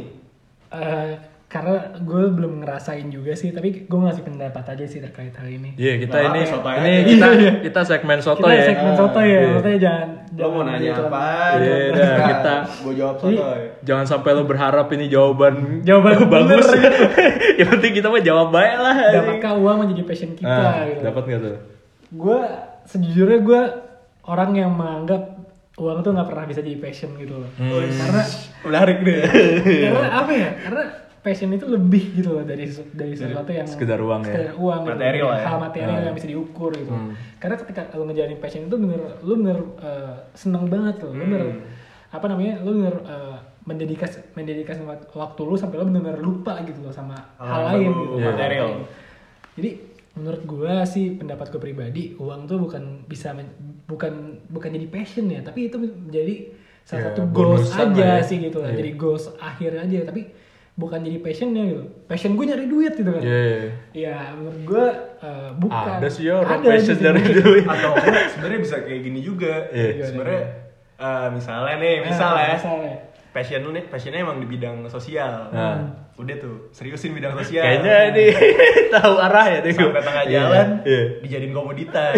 [0.71, 1.09] Eh,
[1.51, 5.75] karena gue belum ngerasain juga sih tapi gue ngasih pendapat aja sih terkait hal ini
[5.75, 7.03] Iya, kita Nggak ini apa, sotoy ini aja.
[7.05, 7.27] kita
[7.61, 8.65] kita segmen soto kita ya.
[8.65, 9.41] segmen soto ya Iya.
[9.51, 11.03] maksudnya jangan Lo jangan mau nanya gitu.
[11.05, 11.23] apa?
[11.59, 13.63] Iya, dah, kita Gue jawab Jadi- sotoy.
[13.83, 16.67] Jangan sampai lo berharap ini jawaban Jawaban bagus.
[16.71, 16.93] bener.
[17.59, 18.95] Yang penting kita mah jawab baik lah.
[19.11, 21.57] dapatkah uang menjadi passion kita Nah, gitu dapat nggak tuh?
[22.13, 22.39] gue
[22.87, 23.63] sejujurnya gue
[24.25, 25.35] orang yang menganggap
[25.77, 27.91] uang tuh nggak pernah bisa jadi passion gitu loh Hmm.
[27.91, 28.23] karena
[28.61, 29.19] Menarik deh.
[29.85, 30.85] karena apa ya karena
[31.21, 34.27] passion itu lebih gitu loh dari dari sesuatu yang sekedar uang ya?
[34.27, 34.93] sekedar uang gitu.
[34.95, 35.47] Material lah ya.
[35.47, 36.07] hal material Hmm.
[36.07, 36.93] yang bisa diukur gitu
[37.37, 41.43] karena ketika lo ngejalanin passion itu bener lu bener eh, seneng banget loh lu bener
[42.09, 46.81] apa namanya lu bener eh, mendedikas mendedikasi wak- waktu lu sampai lu bener-bener lupa gitu
[46.81, 48.27] loh sama Hal hal, lain gitu Iya.
[48.31, 48.69] material.
[49.55, 49.71] jadi
[50.11, 53.55] menurut gua sih pendapat gue pribadi uang tuh bukan bisa men-
[53.85, 54.11] bukan
[54.47, 56.51] bukan jadi passion ya tapi itu menjadi
[56.83, 58.19] salah Ya, satu goals aja ya.
[58.21, 58.79] sih gitu lah Iya.
[58.79, 60.33] jadi goals akhir aja tapi
[60.81, 63.45] bukan jadi passionnya gitu passion gue nyari duit gitu kan Iya.
[63.93, 64.87] ya menurut gue
[65.21, 67.29] uh, bukan Ada sih ya orang Ada passion sebenarnya.
[67.37, 67.65] duit.
[67.71, 67.93] Atau
[68.33, 69.55] sebenarnya bisa kayak gini juga.
[69.69, 69.89] Iya.
[70.03, 70.43] Sebenarnya
[70.97, 72.09] eh, misalnya nih, Ah, ya.
[72.51, 72.95] misalnya.
[73.31, 75.49] Passion lu nih, passionnya emang di bidang sosial.
[75.51, 75.79] Nah.
[76.15, 77.63] Udah tuh, seriusin bidang sosial.
[77.63, 78.31] Kayaknya nih
[78.97, 79.71] tahu arah ya tuh.
[79.73, 81.03] sampai tengah Iya, jalan Iya.
[81.21, 82.13] dijadiin komoditas.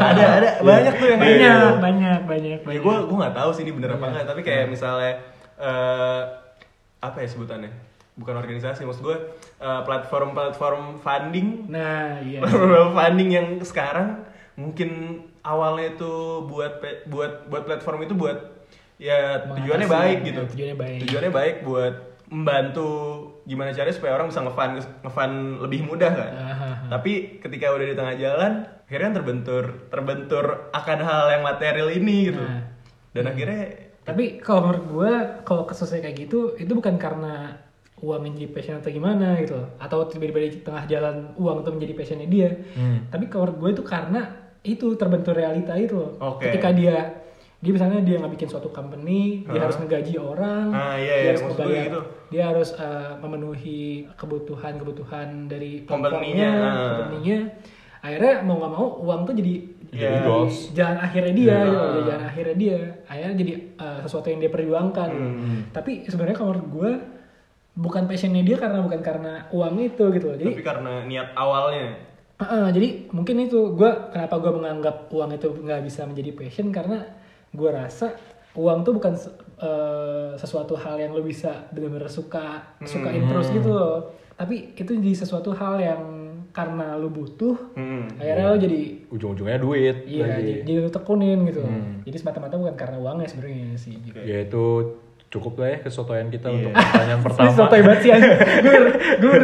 [0.00, 1.68] ada ada banyak tuh yang banyak gitu.
[1.78, 4.66] banyak banyak Ya banyak gue gue nggak tahu sih ini bener apa enggak, tapi kayak
[4.66, 5.12] misalnya
[5.56, 6.22] eh
[6.98, 7.70] apa ya sebutannya?
[8.18, 9.18] Bukan organisasi, maksud gue
[9.58, 14.26] eh, platform-platform funding nah iya platform funding yang sekarang
[14.58, 16.12] mungkin awalnya itu
[16.44, 18.58] buat buat buat platform itu buat
[18.98, 20.98] ya tujuannya baik ya, gitu tujuannya baik.
[21.06, 21.94] tujuannya baik buat
[22.28, 22.90] membantu
[23.46, 26.68] gimana caranya supaya orang bisa ngefund ngefund lebih mudah kan Aha.
[26.90, 28.52] tapi ketika udah di tengah jalan
[28.84, 30.44] akhirnya kan terbentur terbentur
[30.74, 32.66] akan hal yang material ini gitu Nah.
[33.14, 33.62] dan akhirnya
[34.02, 35.12] Tapi kalau menurut gue,
[35.44, 37.60] kalau kasusnya kayak gitu, itu bukan karena
[38.00, 39.68] uang menjadi passion atau gimana gitu loh.
[39.76, 42.50] Atau tiba-tiba di tengah jalan uang itu menjadi passionnya dia.
[42.72, 43.06] Hmm.
[43.06, 44.20] Tapi kalau menurut gue itu karena
[44.60, 46.12] itu terbentur realita itu loh.
[46.18, 46.46] Oke.
[46.46, 46.96] Ketika dia
[47.58, 49.66] dia misalnya dia nggak bikin suatu company, dia Hah?
[49.66, 52.00] harus ngegaji orang, Ah, iya, dia iya, harus membayar- gitu.
[52.28, 53.82] dia harus uh, memenuhi
[54.14, 56.50] kebutuhan-kebutuhan dari Company-nya,
[56.88, 57.38] company-nya.
[57.98, 59.54] Akhirnya mau nggak mau uang tuh jadi
[59.88, 60.56] Jadi jadi goals.
[60.70, 61.58] jalan akhirnya dia Iya.
[61.64, 65.58] gitu, jadi jalan akhirnya dia akhirnya jadi uh, sesuatu yang dia perjuangkan Hmm.
[65.72, 66.90] tapi sebenarnya kalau menurut gue
[67.78, 70.36] bukan passionnya dia karena bukan karena uang itu gitu loh.
[70.36, 71.94] jadi Tapi karena niat awalnya.
[72.38, 77.02] Heeh, jadi mungkin itu gue kenapa gue menganggap uang itu nggak bisa menjadi passion karena
[77.50, 78.14] gue rasa
[78.54, 79.14] uang tuh bukan
[79.58, 83.98] eh, sesuatu hal yang lo bisa benar-benar suka sukain terus gitu loh
[84.34, 86.02] tapi itu jadi sesuatu hal yang
[86.50, 88.06] karena lo butuh Hmm.
[88.16, 90.38] akhirnya lo jadi ujung-ujungnya duit iya lagi.
[90.38, 91.62] jadi, jadi lo tekunin gitu
[92.02, 94.18] jadi semata-mata bukan karena uangnya sebenarnya sih gitu.
[94.18, 94.64] ya itu
[95.28, 96.56] cukup lah ya kesotoyan kita Iya.
[96.58, 98.10] untuk pertanyaan Ini pertama sotoy banget sih.
[98.58, 98.76] Gue
[99.18, 99.34] gue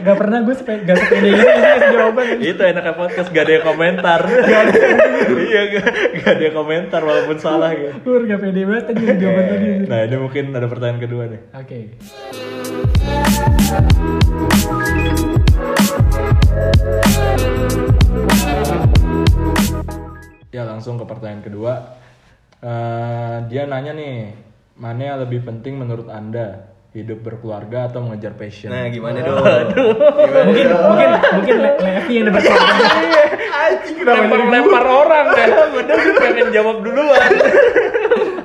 [0.00, 2.26] gak, pernah gue sepe, gak sepede gitu ngasih jawaban.
[2.40, 4.20] itu enaknya podcast gak ada yang komentar
[5.42, 5.84] iya gak,
[6.28, 9.68] ada yang komentar walaupun salah gitu Gue gak pede banget tadi jawaban tadi.
[9.84, 11.78] nah ini mungkin ada pertanyaan kedua nih Oke.
[20.50, 21.74] ya langsung ke pertanyaan kedua
[22.62, 24.38] Eh, dia nanya nih
[24.74, 29.40] mana yang lebih penting menurut anda hidup berkeluarga atau mengejar passion Nah, gimana dong?
[29.40, 30.82] Gimana Mungkin dong?
[30.86, 32.84] mungkin mungkin Le- Levi yang dapat keluarga.
[33.52, 37.30] Anjing kenapa lempar lempar orang kan padahal dia pengen jawab duluan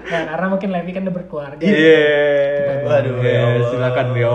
[0.07, 1.59] Nah, karena mungkin Levi kan udah berkeluarga.
[1.59, 3.67] iya Waduh, ya Iya, Allah.
[3.67, 4.29] silakan dia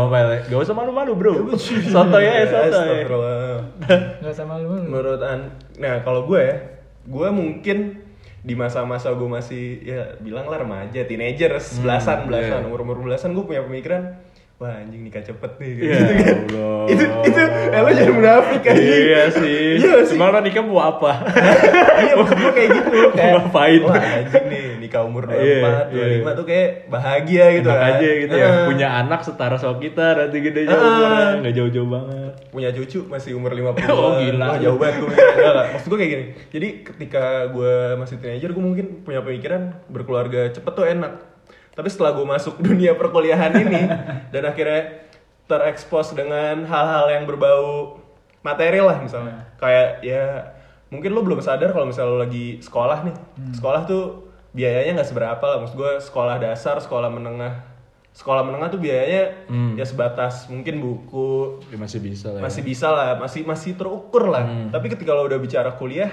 [0.45, 3.57] gak usah malu-malu bro soto ya soto ya Astagfirullah.
[4.21, 4.69] Gak usah malu.
[4.77, 5.41] Menurut an,
[5.75, 6.57] nah kalau gue ya,
[7.03, 8.05] gue mungkin
[8.43, 12.67] di masa-masa gue masih ya bilang lah remaja, teenager, belasan, belasan, iya.
[12.67, 14.19] umur umur belasan gue punya pemikiran,
[14.63, 16.37] wah anjing nikah cepet nih, Iya, gitu kan.
[16.47, 16.83] Allah.
[16.87, 18.75] itu itu, eh, lo jadi munafik kan?
[18.79, 20.15] iya sih Iya sih.
[20.15, 21.11] Cuma lo nikah mau apa
[22.05, 22.89] iya maksud gue kayak gitu
[23.19, 23.81] kayak Ngapain?
[23.83, 25.59] wah anjing nih nikah umur 24, Iya,
[25.91, 26.31] 25 iya.
[26.33, 28.67] tuh kayak bahagia gitu Enak kan aja gitu ya Heeh.
[28.67, 30.37] punya anak setara sama kita nanti
[30.71, 30.79] Ah.
[30.79, 34.47] umurnya nggak jauh-jauh banget punya cucu masih umur 50 Oh, gila.
[34.47, 35.03] Wah, jauh banget.
[35.03, 35.67] Enggak, enggak.
[35.73, 36.25] Maksud gue kayak gini.
[36.51, 41.32] Jadi ketika gue masih teenager, gue mungkin punya pemikiran berkeluarga cepet tuh enak.
[41.73, 43.83] Tapi setelah gue masuk dunia perkuliahan ini,
[44.29, 45.09] dan akhirnya
[45.45, 47.99] terekspos dengan hal-hal yang berbau
[48.41, 49.49] materi lah misalnya.
[49.57, 50.53] Kayak ya,
[50.89, 53.17] mungkin lo belum sadar kalau misalnya lo lagi sekolah nih.
[53.53, 54.05] Sekolah tuh
[54.53, 55.59] biayanya nggak seberapa lah.
[55.61, 57.73] Maksud gue sekolah dasar, sekolah menengah.
[58.13, 59.73] Sekolah menengah tuh biayanya Hmm.
[59.73, 62.45] ya sebatas mungkin buku, ya, masih bisa lah ya.
[62.45, 66.13] masih bisa lah masih masih terukur lah tapi ketika lo udah bicara kuliah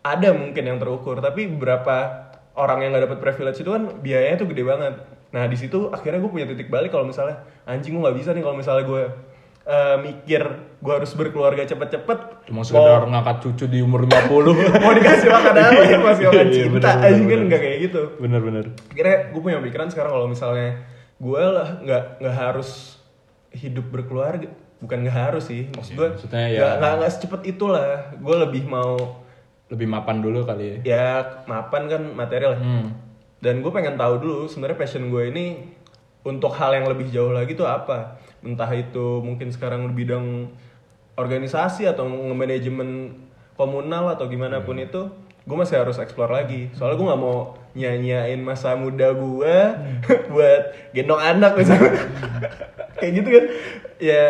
[0.00, 4.48] ada mungkin yang terukur tapi beberapa orang yang nggak dapat privilege itu kan biayanya tuh
[4.48, 4.94] gede banget.
[5.30, 8.40] Nah di situ akhirnya gue punya titik balik kalau misalnya anjing gue nggak bisa nih
[8.40, 9.02] kalau misalnya gue
[9.62, 10.42] eh, mikir
[10.76, 12.18] gue harus berkeluarga cepet-cepet.
[12.44, 14.28] Cuma sekedar ngangkat cucu di umur 50
[14.82, 18.02] mau dikasih makan apa ya masih makan Iya, cinta anjing kan nggak kayak gitu.
[18.18, 20.82] Bener-bener akhirnya gue punya pikiran sekarang kalau misalnya
[21.16, 22.98] gue lah nggak nggak harus
[23.52, 25.70] hidup berkeluarga bukan nggak harus sih.
[25.70, 27.88] Maksud gue maksudnya ya- nggak nggak nggak secepat itulah.
[28.18, 29.22] Gue lebih mau
[29.72, 30.76] lebih mapan dulu kali ya?
[30.84, 31.08] Ya
[31.48, 32.86] mapan kan materi lah hmm.
[33.40, 35.72] dan gue pengen tahu dulu sebenarnya passion gue ini
[36.22, 38.20] untuk hal yang lebih jauh lagi tuh apa?
[38.44, 40.52] Entah itu mungkin sekarang di bidang
[41.16, 43.16] organisasi atau nge-manajemen
[43.56, 45.08] komunal atau gimana pun itu
[45.42, 46.70] gue masih harus explore lagi.
[46.76, 47.38] Soalnya gue nggak mau
[47.72, 49.56] nyanyain masa muda gue
[50.32, 50.62] buat
[50.94, 51.96] gendong anak misalnya.
[53.00, 53.44] Kayak gitu kan?
[53.98, 54.26] Ya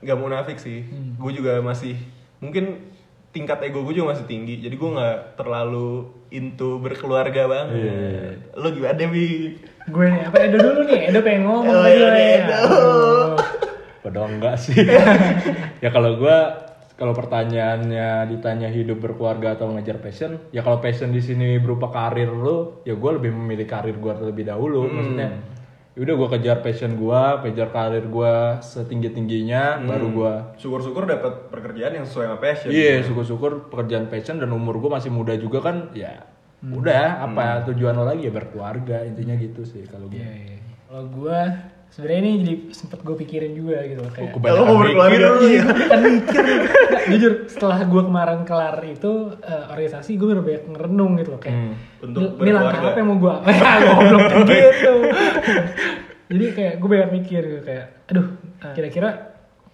[0.00, 0.86] nggak munafik sih.
[1.20, 2.00] Gue juga masih
[2.40, 2.95] mungkin
[3.36, 8.00] tingkat ego gue juga masih tinggi jadi gue nggak terlalu into berkeluarga banget Iya.
[8.56, 9.26] lo gimana bi
[9.86, 11.14] Gue nih apa Edo dulu nih.
[11.14, 12.26] Edo pengen ngomong Oh, iya, ya.
[12.42, 12.58] Edo.
[12.58, 13.38] Aduh.
[14.02, 14.82] Padahal enggak sih.
[15.82, 16.66] ya kalau gua
[16.98, 22.32] kalau pertanyaannya ditanya hidup berkeluarga atau mengejar passion, ya kalau passion di sini berupa karir
[22.32, 24.90] lu, ya gua lebih memilih karir gua terlebih dahulu.
[24.90, 25.38] Maksudnya, ya
[25.96, 31.96] udah gua kejar passion gua, kejar karir gua setinggi tingginya, baru gua syukur-syukur dapat pekerjaan
[31.96, 35.88] yang sesuai sama passion Iya, syukur-syukur pekerjaan passion dan umur gua masih muda juga kan,
[35.92, 36.20] ya
[36.56, 36.72] Hmm.
[36.72, 40.16] udah apa tujuan lo lagi ya berkeluarga intinya gitu sih kalau gua.
[40.20, 40.56] Iya, iya.
[40.88, 41.40] Kalau gue
[41.88, 44.30] sebenarnya ini jadi sempet gue pikirin juga gitu loh kayak.
[44.30, 45.30] Kebanyakan Ya, lo mau berkeluarga mikir.
[45.32, 45.64] lu ya?
[45.86, 46.44] kan mikir
[47.10, 51.56] jujur setelah gue kemarin kelar itu eh, organisasi gue bener banyak ngerenung gitu loh kayak
[51.56, 51.72] Hmm.
[52.02, 53.34] Untuk "Ini- langkah berkeluarga." apa yang mau gue
[53.86, 54.94] goblok kayak gitu
[56.26, 58.26] jadi kayak gue banyak mikir gitu kayak aduh
[58.60, 59.10] eh, kira-kira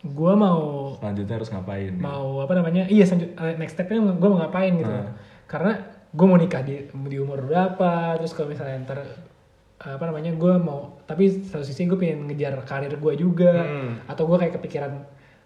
[0.03, 0.61] gue mau
[0.95, 1.93] Selanjutnya harus ngapain?
[1.95, 5.15] mau apa namanya iya selanjut eh, next stepnya gue mau ngapain gitu Hmm.
[5.49, 5.73] karena
[6.11, 9.01] gue mau nikah di di umur berapa terus kalau misalnya ntar
[9.83, 13.67] apa namanya gue mau tapi satu sisi gue pengen ngejar karir gue juga.
[13.67, 13.99] Hmm.
[14.07, 14.93] atau gue kayak kepikiran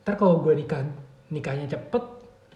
[0.04, 0.84] ntar kalau gue nikah
[1.32, 2.04] nikahnya cepet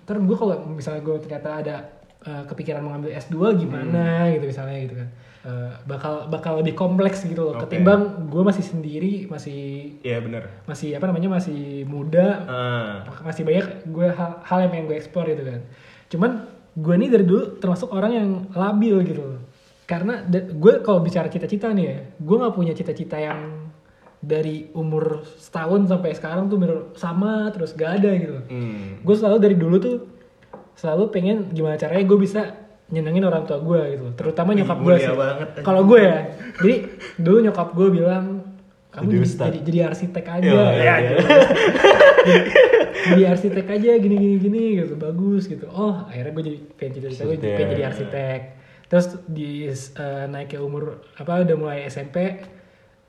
[0.05, 1.77] ntar gue kalau misalnya gue ternyata ada
[2.21, 5.09] eh, kepikiran mau ngambil S2 gimana gitu misalnya gitu kan.
[5.41, 7.57] Eh, bakal bakal lebih kompleks gitu loh.
[7.57, 7.65] Oke.
[7.65, 9.61] ketimbang gue masih sendiri masih
[10.05, 10.53] iya bener.
[10.69, 13.09] masih apa namanya masih muda ah.
[13.25, 15.61] masih banyak gue hal, hal yang pengen gue eksplor gitu kan.
[16.13, 16.31] Cuman
[16.77, 19.50] gue nih dari dulu termasuk orang yang labil gitu loh
[19.91, 23.75] karena gue kalau bicara cita-cita nih ya gue nggak punya cita-cita yang
[24.23, 28.39] dari umur setahun sampai sekarang tuh bener sama terus gak ada gitu.
[28.47, 29.03] Hmm.
[29.03, 29.97] gue selalu dari dulu tuh
[30.79, 32.55] selalu pengen gimana caranya gue bisa
[32.95, 35.11] nyenengin orang tua gue gitu terutama nyokap gue sih.
[35.11, 36.19] banget, kalau gue ya
[36.63, 36.75] jadi
[37.19, 38.25] dulu nyokap gue bilang
[38.91, 40.51] kamu Jadi jadi, ustad." jadi, jadi arsitek aja.
[40.51, 41.17] Iya, ya, iya, gitu.
[43.15, 44.95] jadi arsitek aja gini gini gini gitu.
[44.99, 45.71] Bagus gitu.
[45.71, 48.60] Oh akhirnya gue jadi pengen jadi pengen jadi arsitek
[48.91, 52.43] terus di eh, naik ke umur apa udah mulai SMP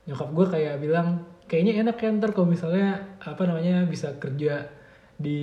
[0.06, 4.70] nyokap gue kayak bilang kayaknya enak ya ntar kalau misalnya apa namanya bisa kerja
[5.22, 5.42] di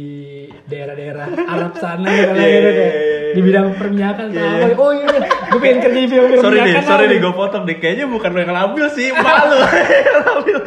[0.67, 2.95] daerah-daerah Arab sana gitu lah, gitu kayak
[3.29, 5.19] di bidang perminyakan atau apa oh iya
[5.49, 7.77] gue pengen kerja di bidang Sorry nih, sorry nih gue potong deh.
[7.77, 10.59] Kayaknya bukan lo yang ngambil sih, malu ngambil.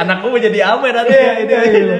[0.00, 1.16] Anakku mau jadi apa nanti?
[1.16, 1.96] Iya, itu gitu.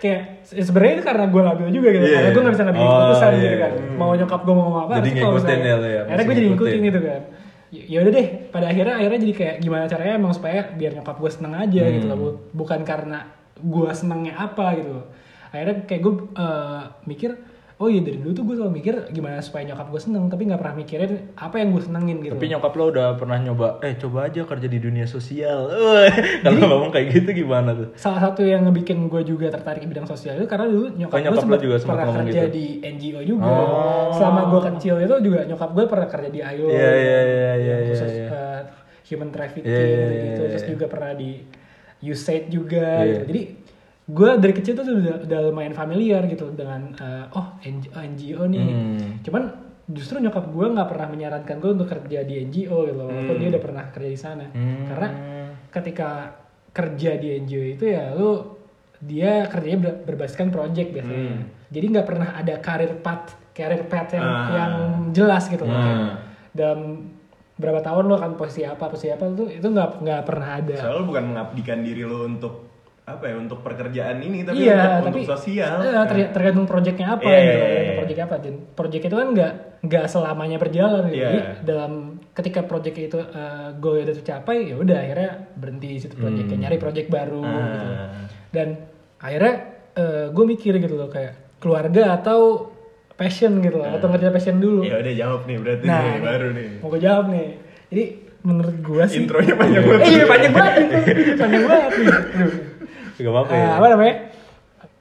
[0.00, 2.02] Kayak se- sebenarnya itu karena gue labil juga gitu.
[2.02, 2.16] Iya.
[2.16, 3.42] Karena gue gak bisa ngambil Oh, keputusan iya.
[3.42, 3.72] gitu kan.
[3.94, 4.94] Mau nyokap gue mau ngomong apa.
[4.98, 7.20] Jadi ngikutin ya ya, Akhirnya gue jadi ngikutin gitu kan.
[7.70, 11.16] Ya ya udah deh, pada akhirnya akhirnya jadi kayak gimana caranya emang supaya biar nyokap
[11.16, 12.10] gue seneng aja gitu Hmm.
[12.10, 12.18] loh.
[12.18, 13.18] Bu- Bukan karena
[13.56, 15.06] gue senengnya apa gitu loh.
[15.48, 17.30] Akhirnya kayak gue eh, mikir,
[17.80, 20.60] oh iya dari dulu tuh gue selalu mikir gimana supaya nyokap gue seneng, tapi nggak
[20.60, 22.36] pernah mikirin apa yang gue senengin gitu.
[22.36, 25.72] Tapi nyokap lo udah pernah nyoba, eh coba aja kerja di dunia sosial.
[26.44, 27.88] Kalau ngomong kayak gitu gimana tuh?
[27.96, 31.20] salah satu yang ngebikin gue juga tertarik di bidang sosial itu karena dulu nyokap, Oh,
[31.24, 32.52] nyokap gue juga pernah kerja gitu?
[32.52, 33.48] di NGO juga.
[33.48, 34.12] Oh.
[34.12, 36.68] Selama gue kecil itu juga nyokap gue pernah kerja di ILO.
[36.68, 38.28] Iya, iya, iya, iya, yang iya, khusus iya.
[38.28, 38.60] uh,
[39.08, 40.70] human trafficking Iya, iya, gitu, iya, Terus iya.
[40.76, 41.30] juga pernah di
[42.00, 42.86] USAID juga.
[43.04, 43.08] Iya.
[43.08, 43.24] Gitu.
[43.28, 43.42] Jadi
[44.10, 48.64] gue dari kecil tuh udah, udah lumayan familiar gitu dengan uh, oh NGO, NGO nih.
[48.64, 49.08] Hmm.
[49.22, 49.42] Cuman
[49.86, 53.06] justru nyokap gue nggak pernah menyarankan gue untuk kerja di NGO gitu loh.
[53.06, 54.46] Walaupun dia udah pernah kerja di sana.
[54.50, 54.84] Hmm.
[54.84, 55.08] Karena
[55.68, 56.10] ketika
[56.70, 58.58] kerja di NGO itu ya lu
[59.00, 61.46] dia kerjanya ber- berbasiskan project biasanya.
[61.70, 64.48] Jadi nggak pernah ada karir path, karir path yang, Ah.
[64.50, 64.72] yang
[65.10, 65.72] jelas gitu loh.
[65.72, 65.84] Hmm.
[65.84, 66.02] Kayak
[66.50, 66.80] Dalam
[67.54, 70.76] berapa tahun lo akan posisi apa, posisi apa itu itu nggak nggak pernah ada.
[70.80, 72.69] Soalnya bukan mengabdikan diri lo untuk
[73.12, 75.76] apa ya untuk pekerjaan ini tapi iya, untuk, tapi untuk sosial.
[75.80, 77.98] eh, ter- tergantung projectnya apa Iya, gitu, iya, tergantung iya.
[77.98, 78.34] project apa.
[78.38, 81.02] Dan project itu kan nggak nggak selamanya berjalan.
[81.06, 81.16] Gitu.
[81.16, 81.26] Iya.
[81.26, 81.92] Jadi dalam
[82.30, 87.08] ketika project itu uh, goal udah tercapai, ya udah akhirnya berhenti situ projectnya, nyari project
[87.08, 87.54] baru Ah.
[87.66, 87.86] gitu.
[88.50, 88.68] Dan
[89.16, 89.54] akhirnya
[90.30, 92.72] gue mikir gitu loh kayak keluarga atau
[93.12, 94.80] passion gitu loh, atau ngerjain passion dulu.
[94.80, 96.68] Ya udah jawab nih berarti Nah, nih, baru nih.
[96.80, 97.48] Mau gue jawab nih.
[97.92, 98.04] Jadi
[98.40, 100.00] menurut gue sih Intronya panjang banget.
[100.00, 100.74] Eh, iya panjang banget
[101.36, 102.08] panjang banget nih.
[103.20, 103.60] Gak apa-apa ya.
[103.60, 104.14] Eh, apa namanya?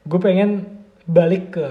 [0.06, 0.50] Gue pengen
[1.08, 1.68] balik ke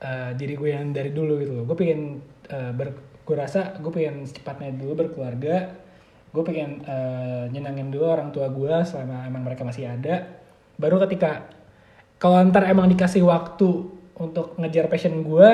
[0.00, 1.64] eh, diri gue yang dari dulu gitu loh.
[1.68, 5.76] Gue pengen eh, ber, gue rasa gue pengen secepatnya dulu berkeluarga.
[6.34, 10.24] Gue pengen eh, nyenangin dulu orang tua gue selama emang mereka masih ada.
[10.80, 11.46] Baru ketika
[12.18, 13.68] kalau ntar emang dikasih waktu
[14.14, 15.48] untuk ngejar passion gue,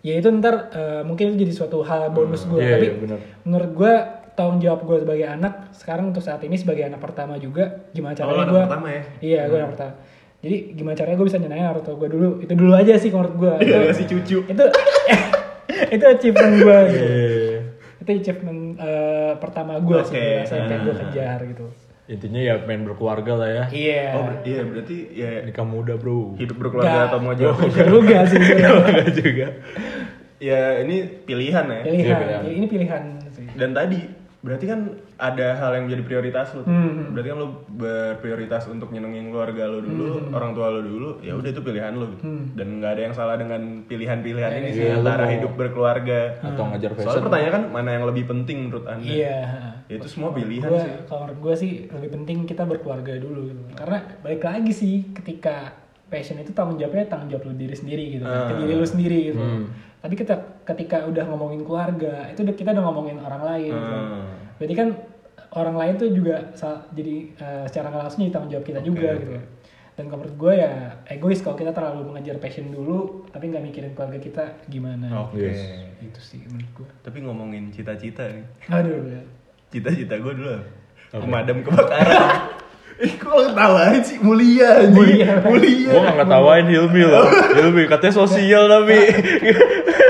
[0.00, 2.60] ya itu ntar eh, mungkin itu jadi suatu hal bonus gue.
[2.60, 3.94] Iya, Tapi iya, menurut gue
[4.40, 8.18] tanggung jawab gue sebagai anak sekarang untuk saat ini sebagai anak pertama juga gimana Oh,
[8.18, 9.02] caranya anak gue pertama ya?
[9.20, 9.92] iya gue anak pertama
[10.40, 13.34] jadi gimana caranya gue bisa nyenengin orang tua gue dulu itu dulu aja sih menurut
[13.36, 14.38] gue Iya, masih cucu.
[14.42, 14.64] itu
[15.94, 17.04] itu achievement gue gitu.
[17.04, 17.58] Iya.
[18.00, 21.66] itu achievement eh, pertama gue sih gue rasa yang pengen gue kejar gitu
[22.06, 23.64] Intinya ya pengen berkeluarga lah ya.
[23.70, 26.34] iya Oh, ber- iya berarti ya Nikah muda bro.
[26.34, 27.06] hidup berkeluarga Nggak.
[27.06, 27.54] atau mau jauh.
[27.60, 28.40] Itu juga sih
[29.22, 29.46] juga.
[30.40, 31.80] ya ini pilihan ya.
[31.80, 32.40] pilihan Iya, pilihan.
[32.40, 34.00] Jadi ini pilihan sih Dan tadi
[34.40, 34.80] berarti kan
[35.16, 36.62] ada hal yang menjadi prioritas lo.
[36.62, 37.12] Hmm.
[37.12, 41.10] Berarti kan lo berprioritas untuk nyenengin keluarga lo dulu, orang tua lo dulu.
[41.20, 42.22] Ya udah itu pilihan lo gitu.
[42.22, 42.44] Hmm.
[42.54, 46.40] Dan nggak ada yang salah dengan pilihan-pilihan ini sih Iya, lo antara hidup berkeluarga.
[46.42, 47.22] Atau ngajar Soalnya fashion.
[47.22, 49.04] pertanyaan kan mana yang lebih penting menurut anda?
[49.04, 49.38] iya
[49.84, 50.92] Ya, itu semua pilihan gua, sih.
[51.04, 53.60] kalau menurut gue sih lebih penting kita berkeluarga dulu gitu.
[53.74, 55.74] karena balik lagi sih ketika
[56.06, 58.38] passion itu tanggung jawabnya tanggung jawab lu diri sendiri gitu kan.
[58.46, 58.58] ke Ah.
[58.60, 59.66] diri lu sendiri gitu Hmm.
[60.00, 60.34] Tapi kita
[60.64, 63.96] ketika udah ngomongin keluarga itu udah kita udah ngomongin orang lain gitu.
[63.96, 64.22] Hmm.
[64.56, 64.88] berarti kan
[65.50, 69.10] orang lain tuh juga sa- jadi eh, secara nggak langsung jadi tanggung jawab kita juga
[69.14, 69.36] gitu
[69.90, 70.72] dan kalau menurut gue ya
[71.06, 75.44] egois kalau kita terlalu mengejar passion dulu tapi nggak mikirin keluarga kita gimana Oke.
[75.44, 75.60] Yes.
[76.00, 78.46] itu sih menurut gue Tapi ngomongin cita-cita nih.
[78.70, 79.20] aduh ya.
[79.68, 80.56] Cita-cita gue dulu
[81.12, 82.08] pemadam kebakaran.
[83.00, 84.92] Eh kok lo ketawain sih mulia anjing.
[84.92, 85.40] Mulia.
[85.42, 85.88] Mulia.
[85.88, 87.24] Gua gak ngetawain Hilmi loh.
[87.50, 88.98] Hilmi katanya sosial tapi.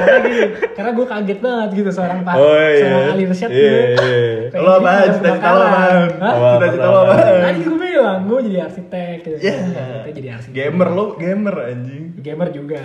[0.01, 2.81] karena gini karena gue kaget banget gitu seorang pak Oh, iya.
[2.81, 4.25] seorang ahli riset Iya, gitu iya.
[4.49, 4.81] pengen Lo apaan?
[4.81, 6.09] pemadam Cita-cita lo apaan?
[6.17, 6.49] Apa?
[6.51, 7.35] Cita-cita lo apaan?
[7.39, 9.55] tadi gue bilang gue jadi arsitek gitu Ya.
[10.01, 12.05] Kita jadi arsitek Gamer lo, gamer anjing.
[12.19, 12.81] gamer juga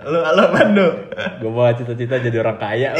[0.00, 0.88] Lo lo apaan lo?
[1.36, 2.90] Gue mau cita-cita jadi orang kaya.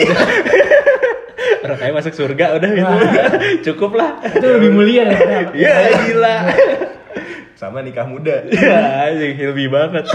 [1.71, 2.95] Orang kaya masuk surga udah gitu.
[3.71, 4.19] Cukup lah.
[4.27, 6.37] itu lebih mulia daripada Iya gila.
[7.61, 8.41] sama nikah muda.
[8.49, 10.09] Ya, anjing Hilmi banget.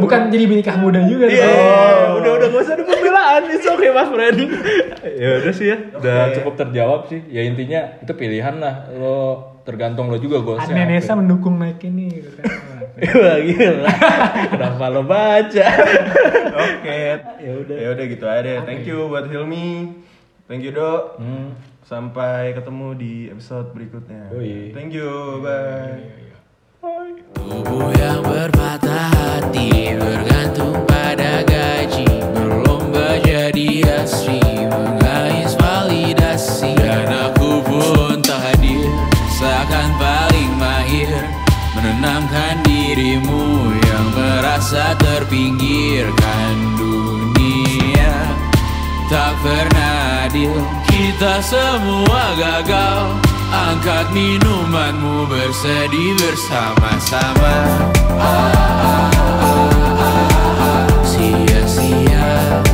[0.00, 1.28] Bukan jadi nikah muda juga.
[1.28, 1.52] Iya, tuh.
[1.52, 4.38] oh, udah udah gak usah ada pembelaan, it's okay mas friend.
[5.04, 6.34] ya udah sih ya, udah Oke.
[6.40, 7.20] cukup terjawab sih.
[7.28, 9.20] Ya intinya itu pilihan lah, lo
[9.68, 10.72] tergantung lo juga goalsnya.
[10.72, 10.96] Adnan apa.
[10.96, 12.24] Nesa mendukung naik ini.
[13.20, 13.92] Wah gila,
[14.48, 15.66] kenapa lo baca?
[16.56, 16.98] Oke.
[17.36, 17.76] Ya udah.
[17.76, 18.40] Ya udah gitu aja.
[18.40, 18.56] deh.
[18.64, 20.07] Thank you buat Hilmi.
[20.48, 21.20] Thank you, Dok.
[21.20, 21.52] Hmm.
[21.84, 24.32] Sampai ketemu di episode berikutnya.
[24.32, 24.72] Yoi.
[24.72, 25.44] Thank you.
[25.44, 26.24] Bye.
[27.36, 34.38] Tubuh yang berpatah hati bergantung pada gaji Berlomba jadi asri
[34.70, 38.86] mengais validasi Dan aku pun tak hadir
[39.36, 41.10] seakan paling mahir
[41.74, 47.07] Menenangkan dirimu yang merasa terpinggirkan dunia
[49.08, 50.52] tak pernah adil.
[50.86, 53.16] Kita semua gagal.
[53.48, 57.56] Angkat minumanmu bersedih bersama-sama.
[58.20, 59.48] Ah, ah, ah,
[59.96, 60.12] ah,
[60.60, 62.67] ah, Sia-sia.